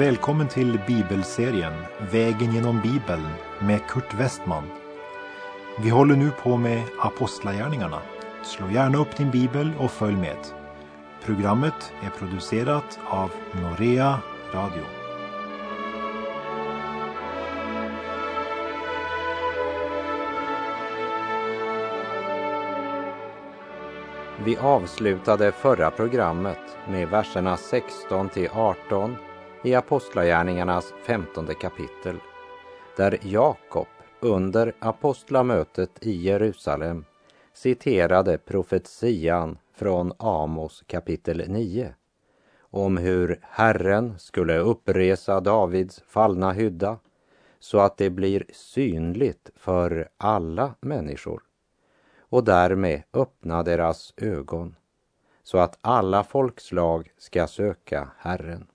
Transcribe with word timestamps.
Välkommen 0.00 0.48
till 0.48 0.80
bibelserien 0.86 1.72
Vägen 2.12 2.54
genom 2.54 2.80
Bibeln 2.80 3.26
med 3.60 3.86
Kurt 3.88 4.14
Westman. 4.14 4.64
Vi 5.82 5.90
håller 5.90 6.16
nu 6.16 6.30
på 6.30 6.56
med 6.56 6.82
Apostlagärningarna. 6.98 8.02
Slå 8.44 8.70
gärna 8.70 8.98
upp 8.98 9.16
din 9.16 9.30
bibel 9.30 9.72
och 9.78 9.90
följ 9.90 10.16
med. 10.16 10.36
Programmet 11.24 11.92
är 12.02 12.10
producerat 12.10 12.98
av 13.04 13.30
Norea 13.52 14.18
Radio. 14.54 14.84
Vi 24.44 24.56
avslutade 24.56 25.52
förra 25.52 25.90
programmet 25.90 26.78
med 26.88 27.08
verserna 27.08 27.56
16 27.56 28.28
till 28.28 28.48
18 28.52 29.16
i 29.62 29.74
Apostlagärningarnas 29.74 30.94
femtonde 31.06 31.54
kapitel, 31.54 32.16
där 32.96 33.18
Jakob 33.22 33.86
under 34.20 34.74
apostlamötet 34.78 35.90
i 36.00 36.10
Jerusalem 36.10 37.04
citerade 37.52 38.38
profetian 38.38 39.58
från 39.74 40.12
Amos 40.18 40.84
kapitel 40.86 41.44
9 41.48 41.94
om 42.60 42.96
hur 42.96 43.40
Herren 43.42 44.18
skulle 44.18 44.58
uppresa 44.58 45.40
Davids 45.40 46.02
fallna 46.06 46.52
hydda 46.52 46.98
så 47.58 47.78
att 47.78 47.96
det 47.96 48.10
blir 48.10 48.44
synligt 48.52 49.50
för 49.56 50.08
alla 50.16 50.74
människor 50.80 51.42
och 52.18 52.44
därmed 52.44 53.02
öppna 53.12 53.62
deras 53.62 54.14
ögon 54.16 54.76
så 55.42 55.58
att 55.58 55.78
alla 55.80 56.24
folkslag 56.24 57.12
ska 57.18 57.46
söka 57.46 58.08
Herren. 58.18 58.69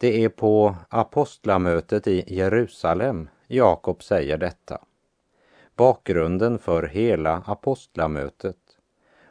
Det 0.00 0.24
är 0.24 0.28
på 0.28 0.76
apostlamötet 0.88 2.06
i 2.06 2.34
Jerusalem 2.36 3.28
Jakob 3.46 4.02
säger 4.02 4.38
detta. 4.38 4.80
Bakgrunden 5.76 6.58
för 6.58 6.82
hela 6.82 7.42
apostlamötet 7.46 8.56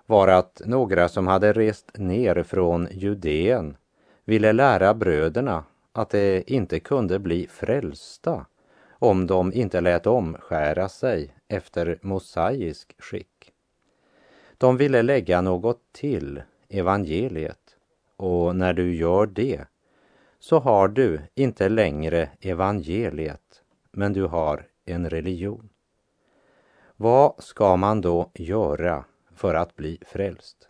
var 0.05 0.27
att 0.27 0.61
några 0.65 1.09
som 1.09 1.27
hade 1.27 1.53
rest 1.53 1.97
ner 1.97 2.43
från 2.43 2.87
Judeen 2.91 3.77
ville 4.25 4.53
lära 4.53 4.93
bröderna 4.93 5.63
att 5.91 6.09
de 6.09 6.43
inte 6.47 6.79
kunde 6.79 7.19
bli 7.19 7.47
frälsta 7.47 8.45
om 8.91 9.27
de 9.27 9.53
inte 9.53 9.81
lät 9.81 10.07
omskära 10.07 10.89
sig 10.89 11.33
efter 11.47 11.99
mosaisk 12.01 12.95
skick. 12.97 13.51
De 14.57 14.77
ville 14.77 15.01
lägga 15.01 15.41
något 15.41 15.81
till 15.91 16.41
evangeliet 16.69 17.75
och 18.17 18.55
när 18.55 18.73
du 18.73 18.95
gör 18.95 19.25
det 19.25 19.65
så 20.49 20.59
har 20.59 20.87
du 20.87 21.21
inte 21.35 21.69
längre 21.69 22.29
evangeliet, 22.41 23.63
men 23.91 24.13
du 24.13 24.23
har 24.23 24.67
en 24.85 25.09
religion. 25.09 25.69
Vad 26.95 27.43
ska 27.43 27.75
man 27.75 28.01
då 28.01 28.31
göra 28.33 29.05
för 29.35 29.55
att 29.55 29.75
bli 29.75 29.99
frälst? 30.05 30.69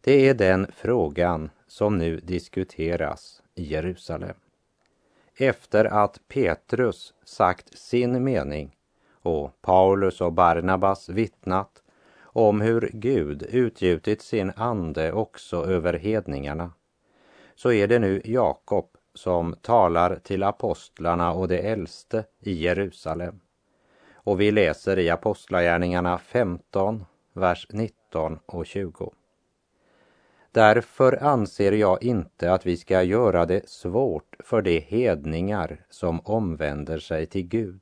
Det 0.00 0.28
är 0.28 0.34
den 0.34 0.66
frågan 0.72 1.50
som 1.66 1.98
nu 1.98 2.16
diskuteras 2.16 3.42
i 3.54 3.62
Jerusalem. 3.62 4.36
Efter 5.36 5.84
att 5.84 6.20
Petrus 6.28 7.14
sagt 7.24 7.78
sin 7.78 8.24
mening 8.24 8.76
och 9.22 9.62
Paulus 9.62 10.20
och 10.20 10.32
Barnabas 10.32 11.08
vittnat 11.08 11.82
om 12.22 12.60
hur 12.60 12.90
Gud 12.92 13.42
utgjutit 13.42 14.22
sin 14.22 14.52
ande 14.56 15.12
också 15.12 15.64
över 15.64 15.94
hedningarna 15.94 16.72
så 17.60 17.72
är 17.72 17.88
det 17.88 17.98
nu 17.98 18.22
Jakob 18.24 18.96
som 19.20 19.54
talar 19.62 20.16
till 20.22 20.42
apostlarna 20.42 21.32
och 21.32 21.48
de 21.48 21.58
äldste 21.58 22.24
i 22.40 22.52
Jerusalem. 22.52 23.40
Och 24.14 24.40
vi 24.40 24.50
läser 24.50 24.98
i 24.98 25.10
Apostlagärningarna 25.10 26.18
15, 26.18 27.04
vers 27.32 27.66
19 27.70 28.38
och 28.46 28.66
20. 28.66 29.12
Därför 30.52 31.24
anser 31.24 31.72
jag 31.72 32.02
inte 32.02 32.52
att 32.52 32.66
vi 32.66 32.76
ska 32.76 33.02
göra 33.02 33.46
det 33.46 33.68
svårt 33.68 34.36
för 34.38 34.62
de 34.62 34.80
hedningar 34.80 35.84
som 35.90 36.20
omvänder 36.20 36.98
sig 36.98 37.26
till 37.26 37.48
Gud, 37.48 37.80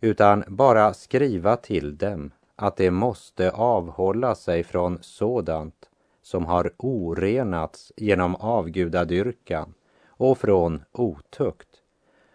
utan 0.00 0.44
bara 0.48 0.94
skriva 0.94 1.56
till 1.56 1.96
dem 1.96 2.30
att 2.56 2.76
de 2.76 2.90
måste 2.90 3.50
avhålla 3.50 4.34
sig 4.34 4.64
från 4.64 4.98
sådant 5.00 5.90
som 6.22 6.46
har 6.46 6.72
orenats 6.76 7.92
genom 7.96 8.34
avgudadyrkan 8.34 9.74
och 10.22 10.38
från 10.38 10.84
otukt 10.92 11.68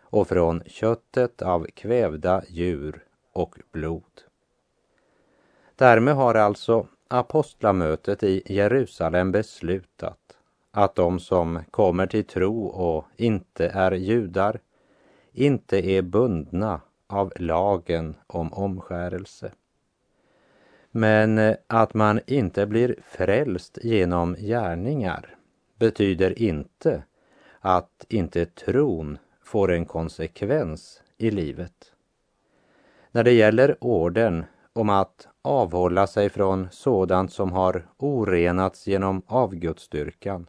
och 0.02 0.28
från 0.28 0.64
köttet 0.66 1.42
av 1.42 1.68
kvävda 1.74 2.44
djur 2.48 3.04
och 3.34 3.56
blod. 3.72 4.22
Därmed 5.76 6.16
har 6.16 6.36
alltså 6.36 6.88
apostlamötet 7.08 8.24
i 8.24 8.44
Jerusalem 8.46 9.32
beslutat 9.32 10.38
att 10.72 10.96
de 10.96 11.20
som 11.20 11.60
kommer 11.72 12.08
till 12.08 12.26
tro 12.26 12.66
och 12.66 13.06
inte 13.16 13.68
är 13.68 13.92
judar 13.92 14.60
inte 15.32 15.92
är 15.92 16.02
bundna 16.02 16.82
av 17.08 17.34
lagen 17.36 18.16
om 18.28 18.54
omskärelse. 18.54 19.52
Men 20.92 21.56
att 21.68 21.94
man 21.94 22.20
inte 22.28 22.66
blir 22.66 22.96
frälst 23.04 23.78
genom 23.82 24.36
gärningar 24.36 25.36
betyder 25.80 26.42
inte 26.42 27.04
att 27.60 28.06
inte 28.10 28.46
tron 28.46 29.18
får 29.44 29.72
en 29.72 29.86
konsekvens 29.86 31.02
i 31.18 31.32
livet. 31.32 31.94
När 33.12 33.24
det 33.24 33.32
gäller 33.32 33.78
orden 33.82 34.46
om 34.74 34.90
att 34.90 35.28
avhålla 35.42 36.08
sig 36.08 36.30
från 36.30 36.68
sådant 36.72 37.34
som 37.34 37.52
har 37.52 37.88
orenats 37.98 38.88
genom 38.88 39.22
avgudsdyrkan 39.28 40.48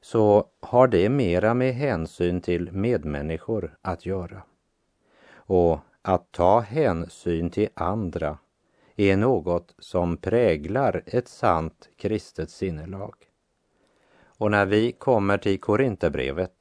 så 0.00 0.46
har 0.60 0.88
det 0.88 1.08
mera 1.08 1.54
med 1.54 1.74
hänsyn 1.74 2.40
till 2.40 2.72
medmänniskor 2.72 3.76
att 3.82 4.06
göra. 4.06 4.42
Och 5.34 5.78
att 6.02 6.32
ta 6.32 6.60
hänsyn 6.60 7.50
till 7.50 7.68
andra 7.74 8.38
är 8.96 9.16
något 9.16 9.74
som 9.78 10.16
präglar 10.16 11.02
ett 11.06 11.28
sant 11.28 11.88
kristet 11.96 12.50
sinnelag. 12.50 13.14
Och 14.38 14.50
när 14.50 14.66
vi 14.66 14.92
kommer 14.92 15.38
till 15.38 15.60
Korinthierbrevet 15.60 16.52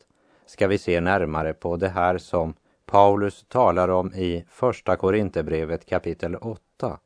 ska 0.45 0.67
vi 0.67 0.77
se 0.77 1.01
närmare 1.01 1.53
på 1.53 1.75
det 1.75 1.89
här 1.89 2.17
som 2.17 2.53
Paulus 2.85 3.45
talar 3.47 3.89
om 3.89 4.13
i 4.13 4.45
Första 4.49 4.95
Korinthierbrevet 4.95 5.85
kapitel 5.85 6.35
8 6.35 6.99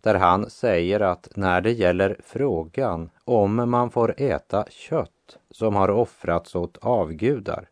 där 0.00 0.14
han 0.14 0.50
säger 0.50 1.00
att 1.00 1.28
när 1.36 1.60
det 1.60 1.72
gäller 1.72 2.16
frågan 2.24 3.10
om 3.24 3.70
man 3.70 3.90
får 3.90 4.14
äta 4.16 4.64
kött 4.70 5.38
som 5.50 5.74
har 5.74 5.90
offrats 5.90 6.54
åt 6.54 6.76
avgudar 6.76 7.68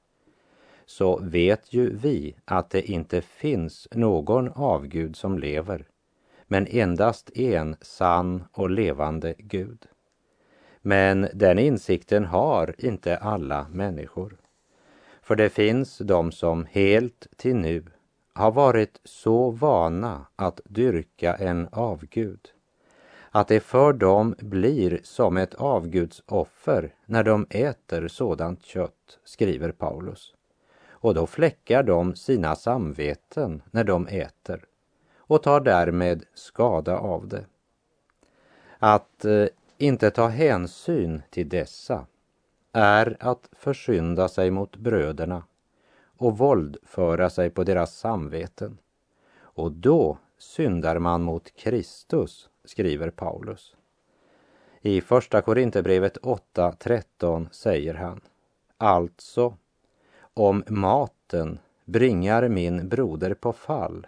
så 0.87 1.19
vet 1.23 1.73
ju 1.73 1.97
vi 1.97 2.37
att 2.45 2.71
det 2.71 2.91
inte 2.91 3.21
finns 3.21 3.89
någon 3.93 4.49
avgud 4.49 5.17
som 5.17 5.39
lever 5.39 5.87
men 6.47 6.67
endast 6.67 7.31
en 7.37 7.77
sann 7.81 8.45
och 8.53 8.71
levande 8.71 9.35
Gud. 9.39 9.87
Men 10.83 11.29
den 11.35 11.59
insikten 11.59 12.25
har 12.25 12.75
inte 12.79 13.17
alla 13.17 13.67
människor. 13.71 14.37
För 15.23 15.37
det 15.37 15.51
finns 15.51 15.99
de 15.99 16.33
som 16.33 16.67
helt 16.71 17.27
till 17.37 17.57
nu 17.57 17.85
har 18.35 18.53
varit 18.53 19.01
så 19.05 19.51
vana 19.51 20.27
att 20.37 20.61
dyrka 20.65 21.35
en 21.35 21.69
avgud 21.73 22.53
att 23.35 23.49
det 23.49 23.61
för 23.61 23.93
dem 23.93 24.35
blir 24.39 25.01
som 25.03 25.37
ett 25.37 25.55
avgudsoffer 25.55 26.95
när 27.07 27.25
de 27.25 27.47
äter 27.51 28.09
sådant 28.09 28.65
kött, 28.65 29.19
skriver 29.25 29.73
Paulus. 29.73 30.35
Och 30.89 31.15
då 31.15 31.27
fläckar 31.27 31.83
de 31.83 32.15
sina 32.15 32.57
samveten 32.57 33.63
när 33.71 33.85
de 33.85 34.07
äter 34.07 34.65
och 35.17 35.43
tar 35.43 35.61
därmed 35.61 36.25
skada 36.35 36.99
av 36.99 37.29
det. 37.29 37.45
Att 38.79 39.25
eh, 39.25 39.47
inte 39.83 40.11
ta 40.11 40.27
hänsyn 40.29 41.23
till 41.31 41.49
dessa 41.49 42.07
är 42.73 43.17
att 43.21 43.49
försynda 43.53 44.29
sig 44.29 44.51
mot 44.51 44.77
bröderna 44.77 45.45
och 46.17 46.39
våldföra 46.39 47.31
sig 47.31 47.51
på 47.51 47.65
deras 47.65 47.97
samveten. 47.97 48.79
Och 49.35 49.73
då 49.73 50.19
syndar 50.39 50.99
man 50.99 51.23
mot 51.23 51.57
Kristus, 51.57 52.49
skriver 52.65 53.11
Paulus. 53.11 53.77
I 54.81 55.01
Första 55.01 55.43
Korinthierbrevet 55.43 56.19
8.13 56.19 57.49
säger 57.51 57.95
han 57.95 58.21
Alltså, 58.77 59.57
om 60.35 60.65
maten 60.67 61.59
bringar 61.85 62.49
min 62.49 62.89
broder 62.89 63.35
på 63.35 63.53
fall 63.53 64.07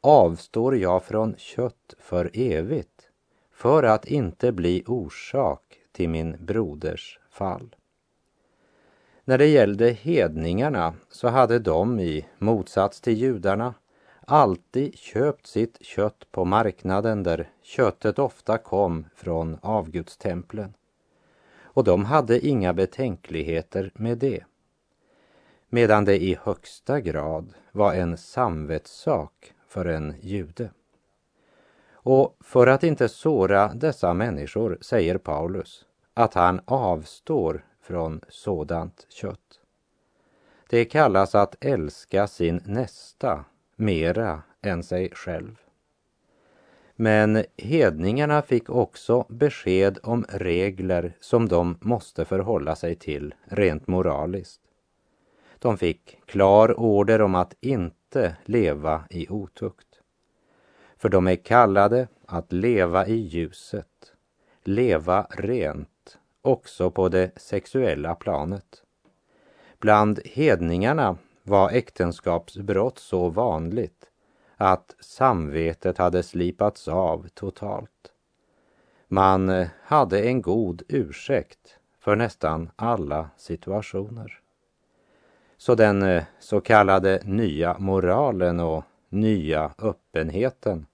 avstår 0.00 0.76
jag 0.76 1.04
från 1.04 1.34
kött 1.36 1.94
för 1.98 2.30
evigt 2.34 2.93
för 3.54 3.82
att 3.82 4.04
inte 4.04 4.52
bli 4.52 4.82
orsak 4.86 5.62
till 5.92 6.08
min 6.08 6.36
broders 6.40 7.18
fall. 7.30 7.76
När 9.24 9.38
det 9.38 9.46
gällde 9.46 9.90
hedningarna 9.90 10.94
så 11.10 11.28
hade 11.28 11.58
de 11.58 12.00
i 12.00 12.26
motsats 12.38 13.00
till 13.00 13.18
judarna 13.18 13.74
alltid 14.26 14.98
köpt 14.98 15.46
sitt 15.46 15.84
kött 15.84 16.26
på 16.30 16.44
marknaden 16.44 17.22
där 17.22 17.48
köttet 17.62 18.18
ofta 18.18 18.58
kom 18.58 19.04
från 19.14 19.58
avgudstemplen. 19.62 20.74
Och 21.62 21.84
de 21.84 22.04
hade 22.04 22.46
inga 22.46 22.72
betänkligheter 22.72 23.90
med 23.94 24.18
det. 24.18 24.44
Medan 25.68 26.04
det 26.04 26.22
i 26.22 26.38
högsta 26.42 27.00
grad 27.00 27.54
var 27.72 27.94
en 27.94 28.16
samvetssak 28.16 29.52
för 29.66 29.84
en 29.84 30.14
jude. 30.20 30.70
Och 32.06 32.36
för 32.40 32.66
att 32.66 32.82
inte 32.82 33.08
såra 33.08 33.74
dessa 33.74 34.14
människor 34.14 34.78
säger 34.80 35.18
Paulus 35.18 35.84
att 36.14 36.34
han 36.34 36.60
avstår 36.64 37.64
från 37.82 38.20
sådant 38.28 39.06
kött. 39.08 39.60
Det 40.68 40.84
kallas 40.84 41.34
att 41.34 41.64
älska 41.64 42.26
sin 42.26 42.60
nästa 42.66 43.44
mera 43.76 44.42
än 44.62 44.82
sig 44.82 45.10
själv. 45.14 45.56
Men 46.96 47.44
hedningarna 47.56 48.42
fick 48.42 48.70
också 48.70 49.26
besked 49.28 49.98
om 50.02 50.24
regler 50.28 51.16
som 51.20 51.48
de 51.48 51.78
måste 51.80 52.24
förhålla 52.24 52.76
sig 52.76 52.94
till 52.94 53.34
rent 53.44 53.86
moraliskt. 53.86 54.60
De 55.58 55.78
fick 55.78 56.20
klar 56.26 56.80
order 56.80 57.22
om 57.22 57.34
att 57.34 57.54
inte 57.60 58.36
leva 58.44 59.04
i 59.10 59.28
otukt. 59.28 59.93
För 61.04 61.08
de 61.08 61.26
är 61.26 61.36
kallade 61.36 62.08
att 62.26 62.52
leva 62.52 63.06
i 63.06 63.14
ljuset, 63.14 64.12
leva 64.62 65.26
rent 65.30 66.18
också 66.42 66.90
på 66.90 67.08
det 67.08 67.30
sexuella 67.36 68.14
planet. 68.14 68.82
Bland 69.78 70.20
hedningarna 70.24 71.16
var 71.42 71.70
äktenskapsbrott 71.70 72.98
så 72.98 73.28
vanligt 73.28 74.10
att 74.56 74.96
samvetet 75.00 75.98
hade 75.98 76.22
slipats 76.22 76.88
av 76.88 77.28
totalt. 77.34 78.12
Man 79.08 79.48
eh, 79.48 79.68
hade 79.82 80.22
en 80.22 80.42
god 80.42 80.82
ursäkt 80.88 81.78
för 82.00 82.16
nästan 82.16 82.70
alla 82.76 83.30
situationer. 83.36 84.40
Så 85.56 85.74
den 85.74 86.02
eh, 86.02 86.24
så 86.38 86.60
kallade 86.60 87.20
nya 87.24 87.78
moralen 87.78 88.60
och 88.60 88.84
nya 89.08 89.70
öppenheten 89.78 90.86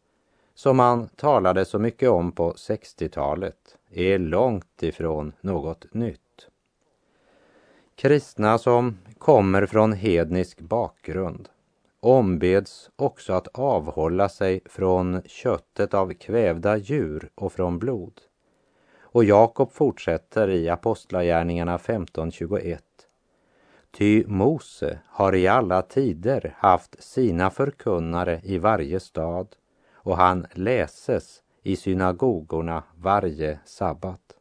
som 0.60 0.76
man 0.76 1.08
talade 1.08 1.64
så 1.64 1.78
mycket 1.78 2.08
om 2.08 2.32
på 2.32 2.52
60-talet 2.52 3.78
är 3.90 4.18
långt 4.18 4.82
ifrån 4.82 5.32
något 5.40 5.94
nytt. 5.94 6.48
Kristna 7.94 8.58
som 8.58 8.98
kommer 9.18 9.66
från 9.66 9.92
hednisk 9.92 10.60
bakgrund 10.60 11.48
ombeds 12.00 12.90
också 12.96 13.32
att 13.32 13.48
avhålla 13.48 14.28
sig 14.28 14.60
från 14.64 15.22
köttet 15.26 15.94
av 15.94 16.12
kvävda 16.12 16.76
djur 16.76 17.30
och 17.34 17.52
från 17.52 17.78
blod. 17.78 18.20
Och 19.00 19.24
Jakob 19.24 19.72
fortsätter 19.72 20.50
i 20.50 20.68
Apostlagärningarna 20.68 21.76
15.21. 21.76 22.78
Ty 23.90 24.24
Mose 24.26 24.98
har 25.06 25.34
i 25.34 25.48
alla 25.48 25.82
tider 25.82 26.54
haft 26.58 27.02
sina 27.02 27.50
förkunnare 27.50 28.40
i 28.44 28.58
varje 28.58 29.00
stad 29.00 29.56
och 30.02 30.16
han 30.16 30.46
läses 30.52 31.42
i 31.62 31.76
synagogorna 31.76 32.82
varje 32.96 33.58
sabbat. 33.64 34.36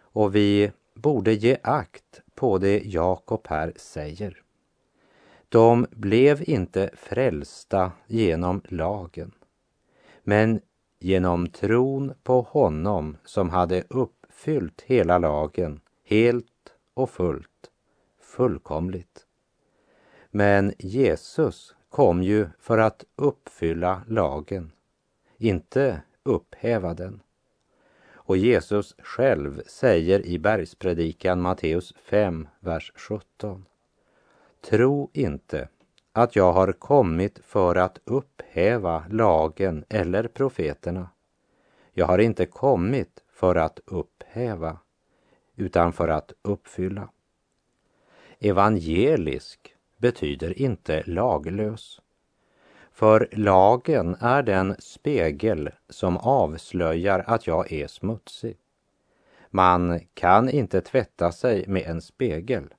Och 0.00 0.34
vi 0.34 0.72
borde 0.94 1.32
ge 1.32 1.58
akt 1.62 2.22
på 2.34 2.58
det 2.58 2.82
Jakob 2.84 3.46
här 3.48 3.72
säger. 3.76 4.42
De 5.48 5.86
blev 5.90 6.48
inte 6.50 6.90
frälsta 6.94 7.92
genom 8.06 8.62
lagen, 8.64 9.32
men 10.22 10.60
genom 10.98 11.48
tron 11.48 12.14
på 12.22 12.40
honom 12.40 13.16
som 13.24 13.50
hade 13.50 13.84
uppfyllt 13.90 14.82
hela 14.86 15.18
lagen 15.18 15.80
helt 16.04 16.74
och 16.94 17.10
fullt, 17.10 17.70
fullkomligt. 18.20 19.26
Men 20.30 20.72
Jesus 20.78 21.74
kom 21.88 22.22
ju 22.22 22.48
för 22.58 22.78
att 22.78 23.04
uppfylla 23.16 24.02
lagen, 24.06 24.72
inte 25.36 26.02
upphäva 26.22 26.94
den. 26.94 27.20
Och 28.28 28.36
Jesus 28.36 28.94
själv 28.98 29.62
säger 29.66 30.26
i 30.26 30.38
bergspredikan 30.38 31.40
Matteus 31.40 31.94
5, 32.04 32.48
vers 32.60 32.92
17. 32.96 33.64
Tro 34.60 35.10
inte 35.12 35.68
att 36.12 36.36
jag 36.36 36.52
har 36.52 36.72
kommit 36.72 37.38
för 37.44 37.76
att 37.76 37.98
upphäva 38.04 39.04
lagen 39.10 39.84
eller 39.88 40.28
profeterna. 40.28 41.10
Jag 41.92 42.06
har 42.06 42.18
inte 42.18 42.46
kommit 42.46 43.22
för 43.28 43.54
att 43.54 43.80
upphäva, 43.84 44.78
utan 45.56 45.92
för 45.92 46.08
att 46.08 46.32
uppfylla. 46.42 47.08
Evangelisk 48.38 49.74
betyder 49.98 50.62
inte 50.62 51.02
laglös. 51.06 52.00
För 52.92 53.28
lagen 53.32 54.16
är 54.20 54.42
den 54.42 54.76
spegel 54.78 55.70
som 55.88 56.16
avslöjar 56.16 57.24
att 57.26 57.46
jag 57.46 57.72
är 57.72 57.86
smutsig. 57.86 58.56
Man 59.50 60.00
kan 60.14 60.50
inte 60.50 60.80
tvätta 60.80 61.32
sig 61.32 61.64
med 61.66 61.82
en 61.82 62.02
spegel. 62.02 62.74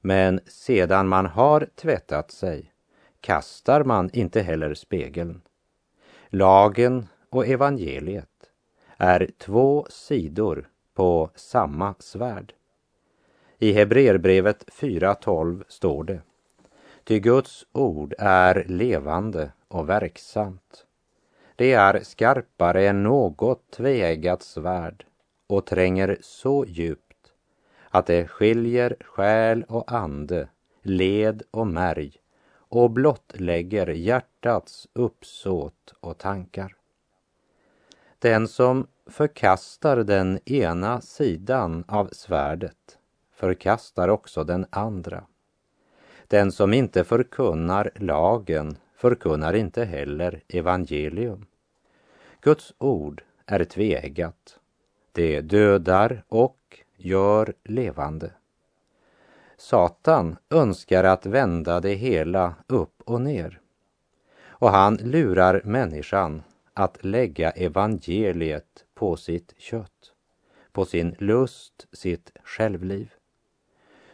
Men 0.00 0.40
sedan 0.46 1.08
man 1.08 1.26
har 1.26 1.68
tvättat 1.74 2.30
sig 2.30 2.72
kastar 3.20 3.84
man 3.84 4.10
inte 4.12 4.40
heller 4.40 4.74
spegeln. 4.74 5.40
Lagen 6.28 7.06
och 7.30 7.46
evangeliet 7.46 8.50
är 8.96 9.30
två 9.38 9.86
sidor 9.90 10.68
på 10.94 11.30
samma 11.34 11.94
svärd. 11.98 12.54
I 13.58 13.72
Hebreerbrevet 13.72 14.64
4.12 14.70 15.64
står 15.68 16.04
det 16.04 16.20
Ty 17.04 17.20
Guds 17.20 17.66
ord 17.72 18.14
är 18.18 18.64
levande 18.68 19.52
och 19.68 19.88
verksamt. 19.88 20.86
Det 21.56 21.72
är 21.72 22.00
skarpare 22.00 22.88
än 22.88 23.02
något 23.02 23.70
tveeggat 23.70 24.42
svärd 24.42 25.06
och 25.46 25.66
tränger 25.66 26.18
så 26.20 26.64
djupt 26.64 27.32
att 27.90 28.06
det 28.06 28.28
skiljer 28.28 28.96
själ 29.00 29.64
och 29.68 29.92
ande, 29.92 30.48
led 30.82 31.42
och 31.50 31.66
märg 31.66 32.12
och 32.52 32.90
blottlägger 32.90 33.86
hjärtats 33.86 34.88
uppsåt 34.92 35.94
och 36.00 36.18
tankar. 36.18 36.76
Den 38.18 38.48
som 38.48 38.86
förkastar 39.06 39.96
den 39.96 40.40
ena 40.44 41.00
sidan 41.00 41.84
av 41.88 42.08
svärdet 42.12 42.98
förkastar 43.32 44.08
också 44.08 44.44
den 44.44 44.66
andra. 44.70 45.24
Den 46.30 46.52
som 46.52 46.72
inte 46.72 47.04
förkunnar 47.04 47.90
lagen 47.94 48.76
förkunnar 48.96 49.54
inte 49.54 49.84
heller 49.84 50.42
evangelium. 50.48 51.46
Guds 52.40 52.74
ord 52.78 53.22
är 53.46 53.64
tveeggat. 53.64 54.58
Det 55.12 55.40
dödar 55.40 56.24
och 56.28 56.78
gör 56.96 57.54
levande. 57.64 58.30
Satan 59.56 60.36
önskar 60.50 61.04
att 61.04 61.26
vända 61.26 61.80
det 61.80 61.94
hela 61.94 62.54
upp 62.66 63.02
och 63.04 63.20
ner. 63.20 63.60
Och 64.42 64.70
han 64.70 64.96
lurar 64.96 65.62
människan 65.64 66.42
att 66.74 67.04
lägga 67.04 67.50
evangeliet 67.50 68.84
på 68.94 69.16
sitt 69.16 69.54
kött, 69.58 70.12
på 70.72 70.84
sin 70.84 71.16
lust, 71.18 71.86
sitt 71.92 72.32
självliv. 72.44 73.12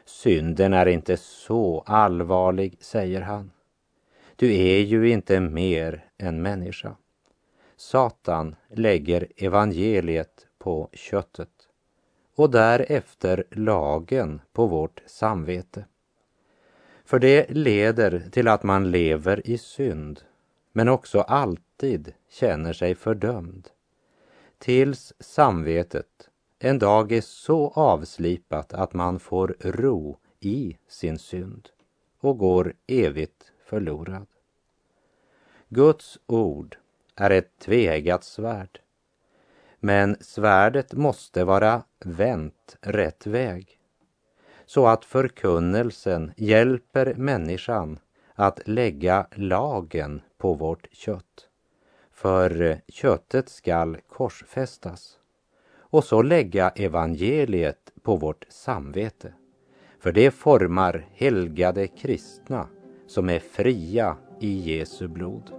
Synden 0.07 0.73
är 0.73 0.87
inte 0.87 1.17
så 1.17 1.83
allvarlig, 1.87 2.77
säger 2.81 3.21
han. 3.21 3.51
Du 4.37 4.55
är 4.55 4.81
ju 4.81 5.11
inte 5.11 5.41
mer 5.41 6.05
än 6.19 6.43
människa. 6.43 6.97
Satan 7.77 8.57
lägger 8.69 9.27
evangeliet 9.37 10.47
på 10.59 10.89
köttet 10.93 11.49
och 12.37 12.51
därefter 12.51 13.45
lagen 13.51 14.41
på 14.53 14.67
vårt 14.67 15.03
samvete. 15.07 15.85
För 17.05 17.19
det 17.19 17.51
leder 17.51 18.29
till 18.31 18.49
att 18.49 18.63
man 18.63 18.91
lever 18.91 19.51
i 19.51 19.59
synd, 19.59 20.21
men 20.73 20.89
också 20.89 21.21
alltid 21.21 22.13
känner 22.31 22.73
sig 22.73 22.95
fördömd. 22.95 23.69
Tills 24.59 25.13
samvetet 25.21 26.07
en 26.67 26.79
dag 26.79 27.13
är 27.13 27.21
så 27.21 27.69
avslipat 27.69 28.73
att 28.73 28.95
man 28.95 29.19
får 29.19 29.57
ro 29.61 30.19
i 30.41 30.77
sin 30.89 31.19
synd 31.19 31.69
och 32.21 32.39
går 32.39 32.75
evigt 32.87 33.53
förlorad. 33.65 34.27
Guds 35.69 36.19
ord 36.27 36.77
är 37.17 37.31
ett 37.31 37.59
tveeggat 37.59 38.25
svärd. 38.25 38.81
Men 39.81 40.17
svärdet 40.21 40.93
måste 40.93 41.45
vara 41.45 41.83
vänt 42.05 42.77
rätt 42.81 43.27
väg. 43.27 43.79
så 44.69 44.87
att 44.87 45.05
förkunnelsen 45.05 46.33
hjälper 46.37 47.15
människan 47.15 47.99
att 48.35 48.69
lägga 48.69 49.27
lagen 49.35 50.23
på 50.39 50.55
vårt 50.55 50.89
kött. 50.93 51.49
För 52.11 52.81
köttet 52.89 53.49
skall 53.49 53.97
korsfästas 54.09 55.19
och 55.97 56.05
så 56.05 56.23
lägga 56.23 56.69
evangeliet 56.69 57.93
på 58.03 58.17
vårt 58.17 58.45
samvete. 58.49 59.33
För 60.01 60.13
det 60.13 60.31
formar 60.31 61.07
helgade 61.13 61.87
kristna 61.87 62.69
som 63.07 63.29
är 63.29 63.39
fria 63.39 64.17
i 64.41 64.77
Jesu 64.79 65.09
blod. 65.09 65.53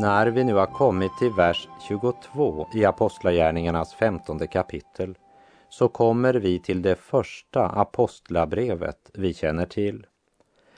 När 0.00 0.26
vi 0.26 0.44
nu 0.44 0.54
har 0.54 0.66
kommit 0.66 1.18
till 1.18 1.32
vers 1.32 1.68
22 1.88 2.66
i 2.74 2.84
Apostlagärningarnas 2.84 3.94
femtonde 3.94 4.46
kapitel 4.46 5.18
så 5.68 5.88
kommer 5.88 6.34
vi 6.34 6.58
till 6.58 6.82
det 6.82 6.96
första 6.96 7.66
apostlabrevet 7.66 9.10
vi 9.14 9.34
känner 9.34 9.66
till. 9.66 10.06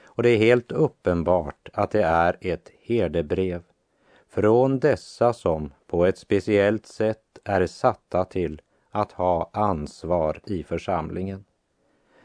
Och 0.04 0.22
det 0.22 0.30
är 0.30 0.36
helt 0.36 0.72
uppenbart 0.72 1.68
att 1.72 1.90
det 1.90 2.02
är 2.02 2.36
ett 2.40 2.70
herdebrev 2.80 3.62
från 4.28 4.78
dessa 4.78 5.32
som 5.32 5.72
på 5.86 6.06
ett 6.06 6.18
speciellt 6.18 6.86
sätt 6.86 7.38
är 7.44 7.66
satta 7.66 8.24
till 8.24 8.60
att 8.90 9.12
ha 9.12 9.50
ansvar 9.52 10.40
i 10.46 10.62
församlingen. 10.62 11.44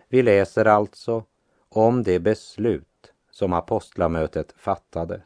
Vi 0.10 0.22
läser 0.22 0.66
alltså 0.66 1.24
om 1.70 2.04
det 2.04 2.20
beslut 2.20 3.13
som 3.32 3.54
apostlamötet 3.54 4.54
fattade 4.58 5.22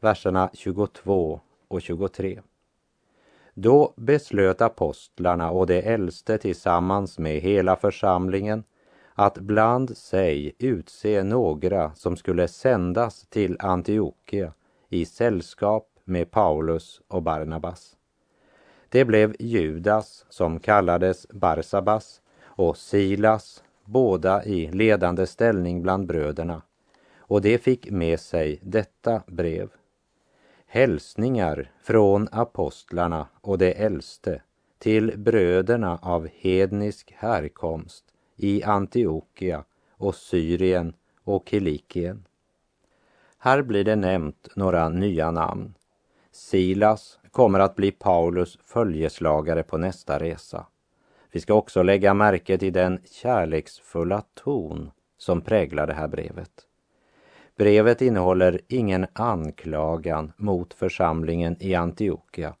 verserna 0.00 0.50
22 0.52 1.40
och 1.68 1.82
23. 1.82 2.40
Då 3.54 3.94
beslöt 3.96 4.60
apostlarna 4.60 5.50
och 5.50 5.66
de 5.66 5.78
äldste 5.78 6.38
tillsammans 6.38 7.18
med 7.18 7.40
hela 7.40 7.76
församlingen 7.76 8.64
att 9.14 9.38
bland 9.38 9.96
sig 9.96 10.52
utse 10.58 11.22
några 11.22 11.94
som 11.94 12.16
skulle 12.16 12.48
sändas 12.48 13.26
till 13.28 13.56
Antiochia 13.60 14.52
i 14.88 15.04
sällskap 15.04 15.88
med 16.04 16.30
Paulus 16.30 17.00
och 17.08 17.22
Barnabas. 17.22 17.96
Det 18.88 19.04
blev 19.04 19.36
Judas 19.38 20.26
som 20.28 20.60
kallades 20.60 21.28
Barsabas 21.28 22.20
och 22.42 22.76
Silas, 22.76 23.62
båda 23.84 24.44
i 24.44 24.72
ledande 24.72 25.26
ställning 25.26 25.82
bland 25.82 26.06
bröderna. 26.06 26.62
Och 27.18 27.42
de 27.42 27.58
fick 27.58 27.90
med 27.90 28.20
sig 28.20 28.58
detta 28.62 29.22
brev 29.26 29.68
hälsningar 30.76 31.70
från 31.82 32.28
apostlarna 32.32 33.26
och 33.40 33.58
de 33.58 33.72
äldste 33.72 34.42
till 34.78 35.18
bröderna 35.18 35.98
av 36.02 36.28
hednisk 36.38 37.14
härkomst 37.16 38.04
i 38.36 38.62
Antiochia 38.62 39.64
och 39.90 40.14
Syrien 40.14 40.94
och 41.24 41.48
Kilikien. 41.48 42.24
Här 43.38 43.62
blir 43.62 43.84
det 43.84 43.96
nämnt 43.96 44.48
några 44.56 44.88
nya 44.88 45.30
namn. 45.30 45.74
Silas 46.32 47.18
kommer 47.30 47.60
att 47.60 47.76
bli 47.76 47.92
Paulus 47.92 48.58
följeslagare 48.64 49.62
på 49.62 49.78
nästa 49.78 50.18
resa. 50.18 50.66
Vi 51.32 51.40
ska 51.40 51.54
också 51.54 51.82
lägga 51.82 52.14
märke 52.14 52.58
till 52.58 52.72
den 52.72 53.00
kärleksfulla 53.10 54.22
ton 54.34 54.90
som 55.18 55.40
präglar 55.40 55.86
det 55.86 55.94
här 55.94 56.08
brevet. 56.08 56.65
Brevet 57.56 58.02
innehåller 58.02 58.60
ingen 58.68 59.06
anklagan 59.12 60.32
mot 60.36 60.74
församlingen 60.74 61.56
i 61.60 61.74
Antiochia 61.74 62.54